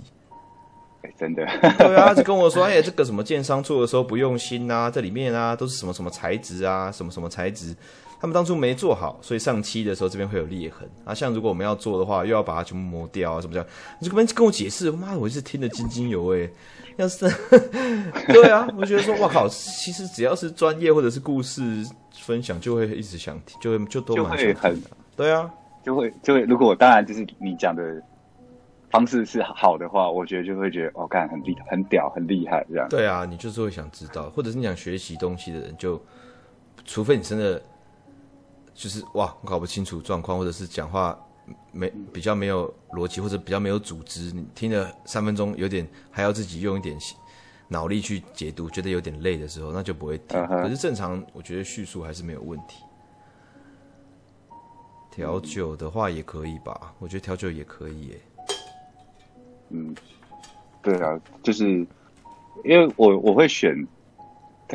[1.03, 1.45] 欸、真的，
[1.77, 7.75] 对啊， 就跟我说，哎，这个什么建商做的时候不用心啊，这里面啊都是什么什么材质啊，什么什么材质，
[8.19, 11.13] 他们当初没做好，所以上漆的时候这边会有裂痕啊。
[11.13, 13.67] 像如果我们要做的话，又要把它全部磨掉啊，什么这样，
[13.99, 16.51] 你这边跟我解释，妈的，我一直听得津津有味。
[16.97, 17.29] 要是，
[18.31, 24.59] 对啊，我觉得说，哇靠，其实只要是专业或者是故事分享，就会一直想听，就会就都蛮想听的。
[24.59, 24.81] 很
[25.15, 25.49] 对啊，
[25.83, 28.01] 就会就会，如果当然就是你讲的。
[28.91, 32.87] 方式是好的话，我觉得就会觉得哦，干很厉害，很屌，很厉害这样。
[32.87, 36.03] 对啊，你就是会想知道，或者是你想学习东西的人就，就
[36.85, 37.61] 除非你真的
[38.75, 41.17] 就是哇，搞不清楚状况，或者是讲话
[41.71, 46.97] 没比较没有逻辑，或者比较没有组织，你听了三分钟有点还要自己用一点
[47.69, 50.37] 脑力去解读，觉得有点累的时候，那就不会听。
[50.39, 50.61] Uh huh.
[50.61, 52.83] 可是正常，我觉得叙述还是没有问题。
[55.09, 56.93] 调酒的话也可以吧？
[56.99, 58.21] 我觉得调酒也可以耶。
[59.69, 59.95] 嗯，
[60.81, 61.65] 对啊，就是
[62.65, 63.73] 因为我我会选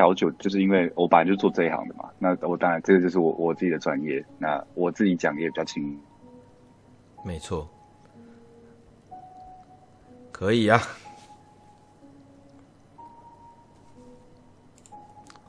[0.01, 2.09] 调酒，就是因为我本来就做这一行的嘛。
[2.19, 6.01] 那我当然这个就是我我自己的专业，那我自己讲也比较轻。
[7.23, 7.69] 没错，
[10.33, 10.81] 可以啊。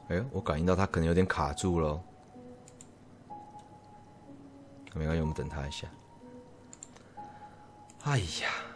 [0.10, 1.98] 哎呦，我感应到他可能有点卡住了。
[4.94, 5.88] 没关系，我们等他一下。
[8.04, 8.71] 哎呀。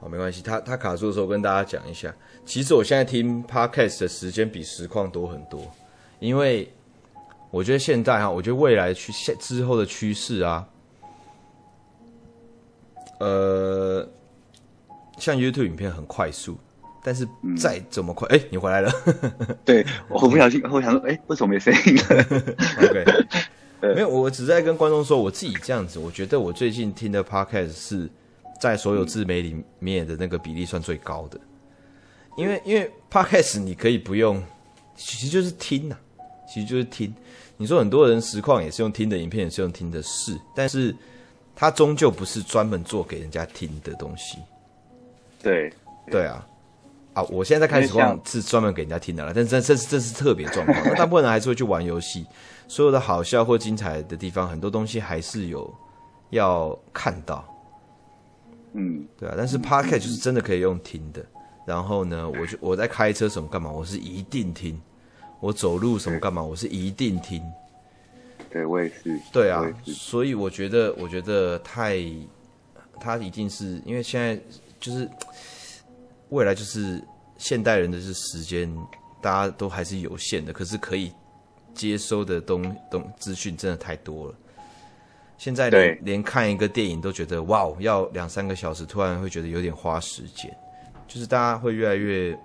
[0.00, 0.40] 好，没关系。
[0.40, 2.14] 他他卡住的时候，跟大家讲一下。
[2.44, 5.60] 其实我现在听 podcast 的时间比实况多很多，
[6.20, 6.72] 因为
[7.50, 10.64] 我觉得现在哈，我觉得未来趋现之后的趋势啊，
[13.18, 14.08] 呃，
[15.18, 16.56] 像 YouTube 影片很快速，
[17.02, 18.92] 但是再怎么快，哎、嗯欸，你回来了。
[19.66, 21.98] 对，我不小心，我想说，哎、欸，为什么没声音？
[22.80, 23.04] OK，
[23.94, 28.08] 没有，我只是在跟观众说，我自己这样子，我觉得我最近听的 podcast 是。
[28.60, 31.38] 在所有自媒里面的那个比例算最高的，
[32.36, 34.42] 因为因为 Podcast 你可以不用，
[34.96, 37.14] 其实就是听呐、啊，其实就是听。
[37.56, 40.94] 你说很多人实况也是用听的，影片也是用听的，是，但是
[41.56, 44.38] 它终究不是专门做给人家听的东西。
[45.42, 45.72] 对，
[46.10, 46.46] 对啊，
[47.14, 50.80] 啊，我现在在看实况是专门给人家听的了，但是这这是这是特别状况。
[50.84, 52.24] 那 大部分人还是会去玩游戏，
[52.68, 55.72] 所有的好笑或精彩的地方，很多东西还是有
[56.30, 57.44] 要看到。
[58.72, 61.20] 嗯，对啊，但是 Podcast 就是真的可以用听的。
[61.20, 64.74] 嗯、然后呢，我就我在开车什么干嘛，我是一定听；
[65.40, 67.42] 我走路什么干嘛，我是一定听。
[68.50, 69.18] 对，我也是。
[69.32, 72.02] 对啊，所以我觉得，我觉得太，
[73.00, 74.40] 他一定是因为现在
[74.80, 75.08] 就是
[76.30, 77.02] 未来就是
[77.36, 78.74] 现代人的是时间，
[79.20, 81.12] 大家都还是有限的，可是可以
[81.74, 84.34] 接收的东东资讯真的太多了。
[85.38, 90.54] 现在连连看一个电影都觉得哇，要两三个小时，突然会觉得有点花时间，
[91.06, 92.36] 就是大家会越来越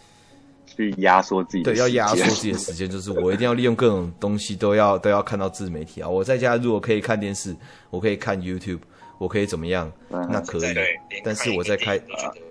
[0.66, 6.08] 去压缩自己的对，要压缩自己的时间，就是我一定要利用各种东西都要 都要看到自媒体啊！
[6.08, 7.54] 我在家如果可以看电视，
[7.90, 8.80] 我可以看 YouTube，
[9.18, 9.92] 我可以怎么样？
[10.10, 10.74] 嗯、那可以。
[11.22, 11.96] 但是我在开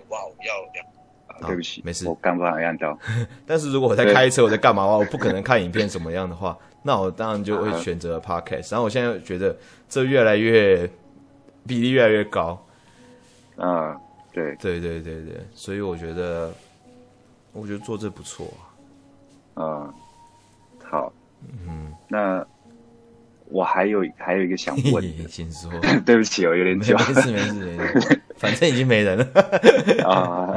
[0.08, 2.96] 哇，要对不起，没事，我刚刚按到。
[3.44, 4.86] 但是如果我在开车，我在干嘛？
[4.86, 6.56] 我不可能看影片怎么样的话。
[6.82, 9.54] 那我当然就会选择 podcast，然后我现在觉得
[9.88, 10.88] 这越来越
[11.66, 12.66] 比例越来越高，
[13.56, 13.94] 啊，
[14.32, 14.56] 对。
[14.56, 16.50] 对对对对，所以我觉得
[17.52, 18.46] 我觉得做这不错。
[19.54, 19.94] 啊，啊，
[20.82, 21.12] 好，
[21.66, 22.46] 嗯，那
[23.46, 25.70] 我还有还有一个想问的， 请说，
[26.06, 29.26] 对不起，我有点久，没事没事没事，反正已经没人了。
[30.08, 30.56] 啊，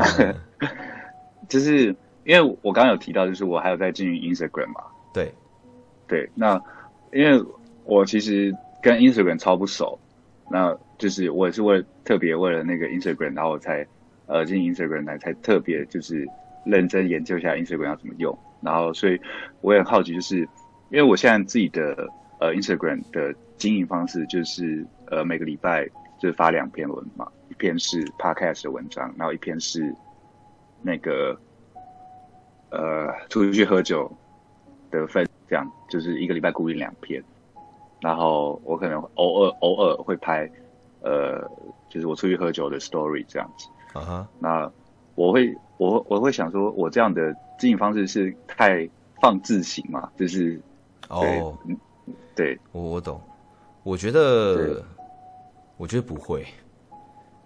[1.49, 1.87] 就是
[2.23, 4.81] 因为我刚刚有提到，就是我还有在经营 Instagram 嘛，
[5.13, 5.33] 对。
[6.07, 6.61] 对，那
[7.11, 7.43] 因为
[7.85, 9.97] 我其实跟 Instagram 超不熟，
[10.49, 13.85] 那就是我也是为特别为了那个 Instagram，然后我才
[14.27, 16.27] 呃进 Instagram 来才特别就是
[16.65, 19.19] 认真研究一下 Instagram 要怎么用，然后所以
[19.61, 20.39] 我也很好奇，就是
[20.89, 22.07] 因为我现在自己的
[22.39, 25.87] 呃 Instagram 的经营方式就是呃每个礼拜
[26.19, 29.93] 就是发两篇文嘛，一篇是 Podcast 的文章，然后一篇是
[30.81, 31.37] 那个
[32.69, 34.11] 呃出去喝酒
[34.91, 35.27] 的分。
[35.47, 37.23] 这样就是一个礼拜固定两篇，
[38.01, 40.49] 然后我可能偶尔偶尔会拍，
[41.01, 41.49] 呃，
[41.89, 43.67] 就是我出去喝酒的 story 这样子。
[43.93, 44.27] 啊哈、uh，huh.
[44.39, 44.71] 那
[45.15, 48.89] 我会我我会想说，我这样的经营方式是太
[49.21, 50.11] 放自行嘛？
[50.17, 50.59] 就是
[51.09, 51.55] 哦，
[52.35, 53.21] 对，我我懂。
[53.83, 54.81] 我觉得，
[55.77, 56.45] 我觉得不会。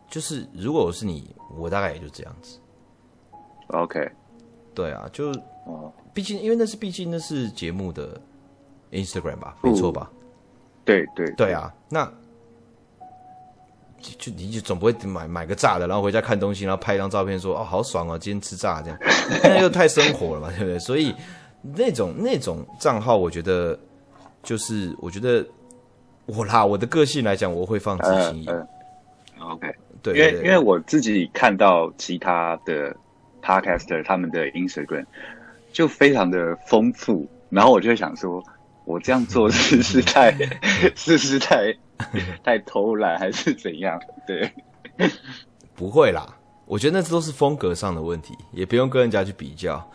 [0.08, 2.60] 就是如果我是你，我大概也就这样子。
[3.68, 4.10] OK，
[4.74, 5.32] 对啊，就
[5.66, 8.20] 哦，毕竟因为那是毕竟那是节目的
[8.92, 10.10] Instagram 吧，没错吧？
[10.84, 12.12] 对对对啊，那
[14.02, 18.98] 就就你就总不会买买个炸的，然后回家看东西，然后拍一张照片说哦好爽哦，今天吃炸这样，
[19.44, 20.80] 那又太生活了嘛，对不对？
[20.80, 21.14] 所以
[21.62, 23.78] 那种那种账号，我觉得
[24.42, 25.46] 就是我觉得
[26.26, 28.50] 我啦，我的个性来讲，我会放自心意。
[29.40, 32.96] OK，对，因为因为我自己看到其他的
[33.44, 35.06] Podcaster 他们的 Instagram
[35.78, 38.44] 就非常的丰富，然后我就会想说。
[38.84, 40.34] 我这样做是是太，
[40.96, 41.76] 是是太
[42.42, 44.00] 太偷懒还是怎样？
[44.26, 44.50] 对，
[45.76, 46.26] 不会啦，
[46.66, 49.86] 我觉得那都是风格上的问题，也不用跟人家去比较。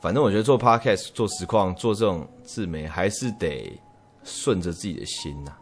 [0.00, 3.76] 反正我觉得做 podcast、做实况、做这种自媒，还是得
[4.22, 5.52] 顺着自己的心呐。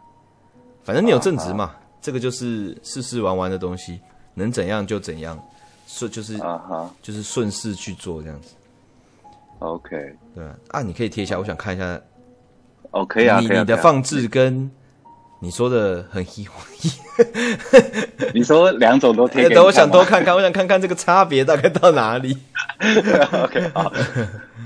[0.83, 1.95] 反正你有正职嘛，uh -huh.
[2.01, 3.99] 这个就是试试玩玩的东西，
[4.35, 5.43] 能怎样就怎样，
[5.87, 8.53] 顺就是啊哈，就是顺势去做这样子。
[9.59, 11.99] OK，对啊，啊，你可以贴一下，我想看一下。
[12.91, 14.69] 哦，可以啊，你你的放置跟
[15.39, 16.47] 你说的很一，
[18.33, 22.37] 你说两种都贴，等我想多看看，我想看看这个差别大概到哪里。
[23.43, 23.91] OK，好，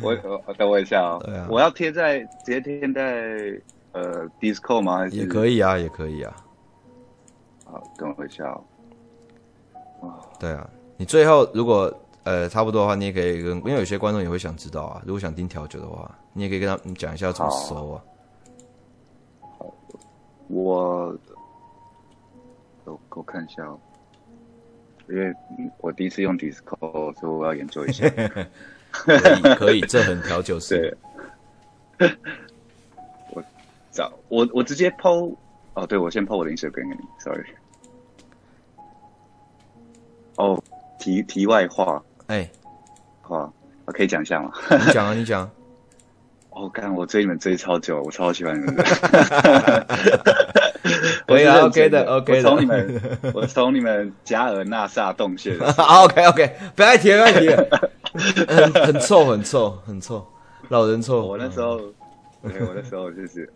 [0.01, 1.21] 我我等我一下哦。
[1.27, 3.59] 啊、我要贴在直接贴在
[3.91, 4.97] 呃 Discord 吗？
[4.97, 5.15] 还是？
[5.15, 6.35] 也可以啊，也可以啊。
[7.65, 8.63] 好，等我一下哦。
[10.39, 11.91] 对啊，你最后如果
[12.29, 15.01] 呃差不多的话，你也可以跟，因为有些观众也会想知道啊。
[15.03, 18.03] 如果想听调酒的话，你也可以跟他们讲一下怎么搜啊。
[20.47, 21.17] 我
[22.83, 23.79] 我我看一下哦，
[25.09, 25.33] 因为
[25.79, 28.07] 我第一次用 Discord，所以我要研究一下。
[28.91, 30.95] 可以，可以，这很调酒师。
[33.33, 33.43] 我
[33.91, 35.35] 找我我直接 po
[35.73, 37.43] 哦，对，我先 po 我的 Instagram 给你，sorry。
[40.35, 40.63] 哦，
[40.99, 42.47] 题题外话，哎，
[43.27, 43.51] 哦
[43.85, 44.51] 我可以讲一下吗？
[44.69, 45.49] 你讲啊，你讲。
[46.51, 48.83] 我、 哦、看我追你们追超久，我超喜欢你们的。
[51.25, 52.49] 可以啊，OK 的，OK 的。
[52.51, 53.01] 我从你们，
[53.33, 55.57] 我从你们加尔纳萨洞穴。
[55.77, 57.49] OK OK，不要提，不要提。
[58.47, 60.25] 很很臭，很臭，很臭，
[60.69, 61.25] 老人臭。
[61.25, 61.77] 我那时候，
[62.43, 63.51] 对，我那时候就是，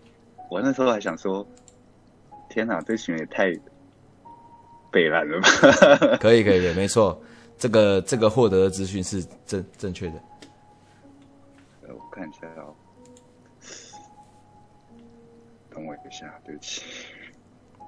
[0.49, 1.45] 我那时候还想说，
[2.49, 3.53] 天哪，这群人也太
[4.91, 6.17] 北烂了吧？
[6.21, 7.19] 可以，可以，可以，没错，
[7.63, 10.21] 这个这个获得的资讯是正正确的。
[11.83, 12.75] 我看一下哦。
[15.69, 16.81] 等我一下，对不起。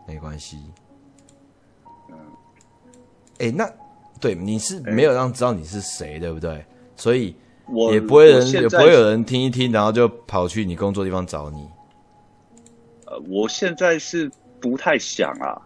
[0.08, 0.64] 没关系。
[2.10, 2.16] 嗯。
[3.40, 3.70] 哎，那
[4.22, 6.66] 对你是没有让知道你是谁，对不对？
[6.96, 7.36] 所以
[7.92, 11.70] 也不会人也不会有人听一听，然后就跑去你工作地方找你。
[13.08, 15.62] 呃，我现在是不太想啊。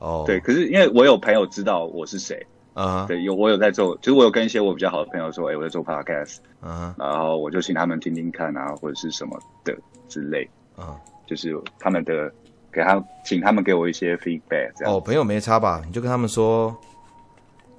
[0.00, 0.24] 哦。
[0.26, 2.44] 对，可是因为我有朋友知道我是谁
[2.74, 3.04] 啊。
[3.06, 9.74] 对，有我有在做，就是我有跟一些我比较好的朋友说，哎，我在做 podcast 啊，然后我就请他们听听看啊，或者是什么的
[10.08, 10.96] 之类啊。
[11.26, 12.30] 就是他们的，
[12.72, 14.94] 给他请他们给我一些 feedback，这样。
[14.94, 15.82] 哦，朋友没差吧？
[15.86, 16.76] 你就跟他们说，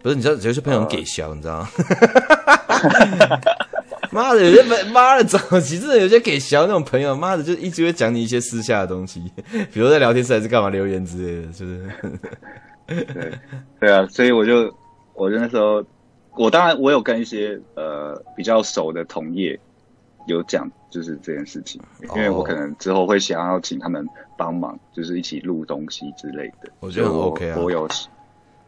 [0.02, 1.70] 不是，你知道有些朋友很给笑、呃，你知道吗？
[4.12, 9.32] 妈的，有些妈的早期真的有些给小那种朋友，妈的就一直会讲你一些私下的东西，
[9.74, 11.89] 比如在聊天室还是干嘛留言之类的，是不是？
[12.88, 13.06] 对
[13.80, 14.74] 对啊，所以我就
[15.14, 15.84] 我那时候，
[16.36, 19.59] 我当然我有跟一些呃比较熟的同业。
[20.26, 21.82] 有讲就是这件事情，
[22.16, 24.07] 因为我可能之后会想要请他们
[24.38, 26.72] 帮忙，就是一起录东西之类的。
[26.80, 27.86] 我觉得很 OK 啊，我有，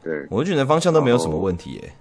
[0.04, 1.94] 对，我觉得方向都没有什么问题耶。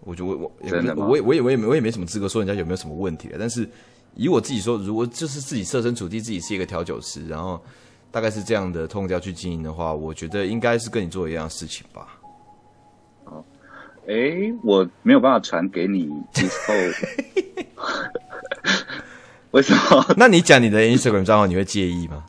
[0.00, 3.28] 我觉得我我也我也我也我也没什么资格说人家有没有什么问题。
[3.38, 3.68] 但是
[4.14, 7.60] 以我自己说，如果就是自己设身处地，自己是一个调酒师，然后
[8.10, 12.13] 大概是这样的痛调去经营的话，我觉得应该是跟你做一样的事情吧。
[14.06, 16.08] 哦，哎，我没有办法传给你。
[19.50, 20.04] 为什么？
[20.16, 22.24] 那你讲你的 Instagram 账号，你会介意吗？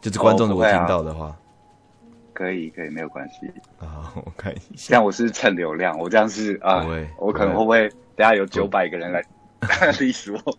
[0.00, 1.36] 就是观众如果听到的话，哦啊、
[2.34, 3.46] 可以，可以，没有关系。
[3.78, 4.88] 啊，我看一下。
[4.88, 6.84] 这样我是蹭流量，我这样是啊，
[7.16, 9.22] 我可能会不会等下有九百个人来
[9.92, 10.58] diss 我？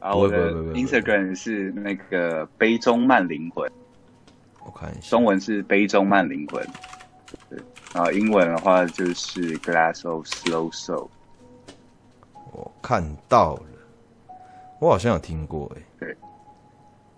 [0.00, 3.70] 啊，我的 Instagram 是那个杯中慢灵魂，
[4.64, 6.60] 我看一下，中文是杯中慢灵魂，
[7.50, 7.58] 对，
[7.94, 11.08] 然后英文的话就是 Glass of Slow Soul。
[12.52, 13.62] 我看到了。
[14.80, 16.16] 我好像有听过诶、欸，对，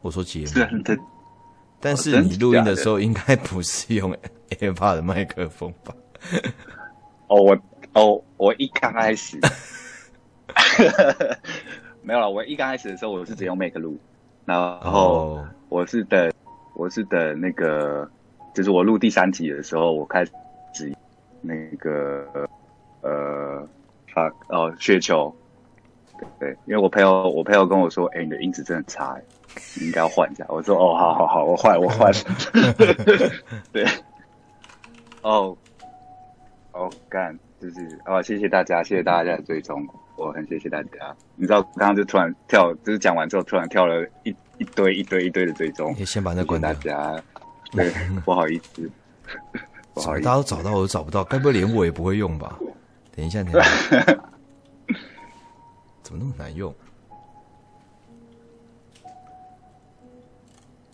[0.03, 0.97] 我说节目，
[1.81, 4.15] 但是你录音的时候应该不是用
[4.51, 5.95] AirPod 的麦克风吧？
[7.29, 7.59] 哦，我
[7.95, 9.41] 哦，我一刚开始，
[12.03, 12.29] 没有了。
[12.29, 13.99] 我一刚开始的时候，我是只用 Mac 录，
[14.45, 16.31] 然后我是等，
[16.75, 18.07] 我是等那个，
[18.55, 20.33] 就是我录第三集的时候，我开始
[21.41, 22.49] 那个
[23.03, 23.69] 呃
[24.13, 25.35] 发哦雪球，
[26.39, 29.19] 对，因为我朋友我朋友跟我说，哎、欸，你的音质真的差，
[29.79, 30.47] 你应该要换一下。
[30.49, 32.11] 我说，哦，好好好，我换我换，
[33.71, 33.85] 对，
[35.23, 35.57] 哦，
[36.73, 37.39] 哦干。
[37.61, 41.17] 就是哦，谢谢大家，谢谢大家的追踪，我很谢谢大家。
[41.35, 45.95] 你知道，刚刚就突然跳，就是讲完之后，突然跳了一一堆一堆一堆的追踪。
[45.97, 46.71] 你先把那关掉。
[46.75, 47.23] 谢谢大家，
[47.75, 47.93] 对，
[48.25, 48.91] 不好意思，
[49.95, 52.59] 不好意思，大家都找到，我都找不到，该不会连我也不会用吧？
[53.15, 53.63] 等一下，等一下，
[56.03, 56.75] 怎么那么难用？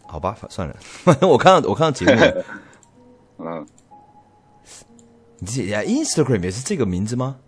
[0.06, 0.76] 好吧，算了，
[1.22, 2.20] 我看到我看到节目，
[3.44, 3.66] 嗯。
[5.42, 7.38] 你自己 Instagram 也是这个名字吗？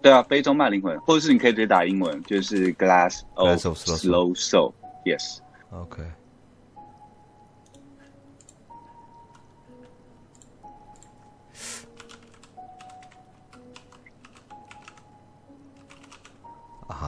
[0.00, 5.40] 对啊，杯中慢灵魂，或者是你可以直接打英文，就是 Glass of Slow Soul，Yes。
[5.70, 6.02] OK。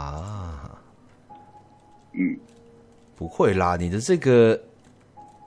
[0.07, 0.79] 啊，
[2.13, 2.39] 嗯，
[3.17, 4.59] 不会啦，你的这个，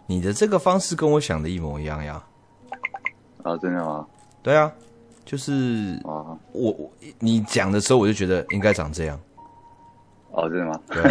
[0.08, 2.24] 你的这个方式跟我想的一模一样呀。
[3.44, 4.06] 啊，真的吗？
[4.44, 4.72] 对啊，
[5.26, 9.20] 就是啊我我你讲的时候，我就觉得应该长这样。
[10.32, 10.80] 哦，真的吗？
[10.88, 11.10] 对、啊。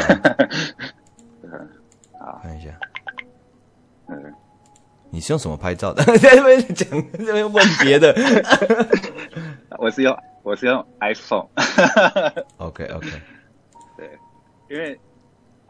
[2.20, 2.70] 好，看一下。
[4.09, 4.34] 嗯，
[5.11, 6.03] 你是用什么拍照的？
[6.18, 8.14] 在这边讲，这边问别的。
[9.78, 11.46] 我是用我是用 iPhone。
[12.59, 13.09] OK OK。
[14.68, 14.98] 对，因为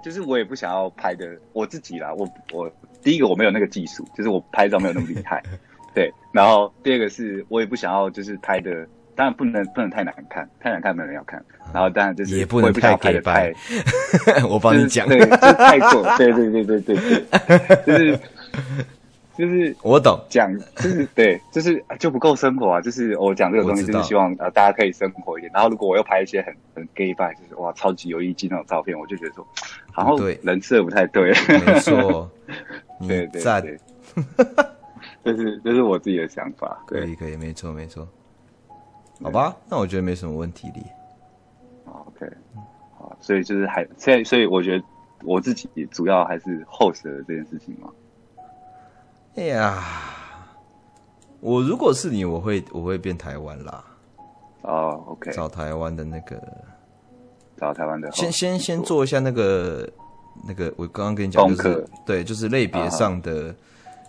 [0.02, 2.12] 就是我也不想要拍的我自己啦。
[2.14, 2.70] 我我
[3.02, 5.42] 第一个我没有那个技术，就是我拍照没有那么厉害。
[5.94, 8.86] 对，然后第二个是我也不想要，就是拍的，
[9.16, 11.44] 当然不能不能太难看，太难看没人要看。
[11.72, 13.52] 然后当然就是也不能太给白，
[14.48, 18.20] 我帮你讲，对，就太过，对对对对对对， 就是
[19.38, 22.80] 就是我懂讲，就是对，就是就不够生活啊。
[22.80, 25.52] 就是我讲这个东西，就是希望呃大家可以生活一点。
[25.54, 29.46] 然后如果我又拍一些很很 gay 拜，就是哇超级有意境那种照片，我就觉得说，
[29.92, 31.32] 好像人设不太对。
[31.64, 32.28] 没错，
[33.06, 33.78] 对对对。
[35.22, 38.08] 这是这是我自己的想法，可以可以，没错没错，
[39.22, 40.80] 好吧，那我觉得没什么问题的。
[41.84, 42.26] OK，
[42.96, 44.84] 好，所以就是还现在，所以我觉得
[45.22, 47.88] 我自己主要还是 host 的这件事情嘛。
[49.36, 49.82] 哎呀，
[51.40, 53.84] 我如果是你，我会我会变台湾啦。
[54.62, 56.36] 哦，OK，找台湾的那个，
[57.56, 59.88] 找台湾的，先先先做一下那个
[60.46, 63.54] 那个，我刚刚跟你讲就是对，就是类别上的。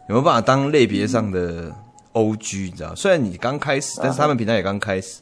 [0.07, 1.71] 有没有办法当类别上的
[2.13, 2.63] OG？
[2.63, 5.21] 你知道，虽然你刚开始，但是他们平台也刚开始。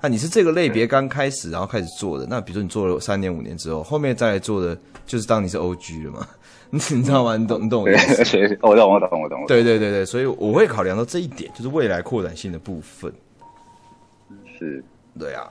[0.00, 2.24] 那你是这个类别刚开始，然后开始做的。
[2.30, 6.28] 那比如说你做了三年、五年之后，后面再来做的，就是当你是 OG 了嘛？
[6.70, 7.36] 你 你知道吗？
[7.36, 8.58] 你懂你懂我意思？
[8.62, 9.44] 我懂我懂我懂。
[9.46, 13.12] 对对对对，所以我会考量到这一点，就是未来扩展性的部分。
[14.58, 14.84] 是，
[15.18, 15.50] 对啊。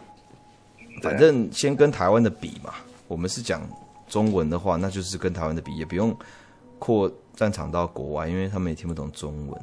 [1.02, 2.74] 反正先跟台湾的比嘛，
[3.08, 3.62] 我们是讲
[4.08, 6.16] 中文的话，那就是跟台湾的比，也不用
[6.80, 7.12] 扩。
[7.38, 9.62] 战场到国外，因为他们也听不懂中文，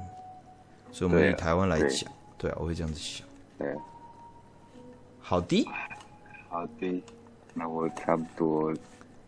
[0.92, 3.26] 所以我们以台湾来讲，对啊，我会这样子想。
[3.59, 3.66] 对，
[5.18, 5.68] 好的，
[6.48, 7.02] 好的，
[7.52, 8.72] 那我差不多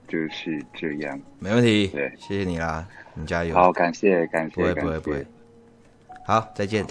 [0.09, 1.89] 就是这样，没问题。
[1.89, 3.55] 对，谢谢你啦，你加油。
[3.55, 5.27] 好，感谢，感谢，不会，不会，不会。
[6.25, 6.85] 好，再见。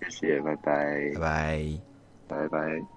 [0.00, 1.62] 谢谢，拜拜，拜拜，
[2.28, 2.91] 拜拜。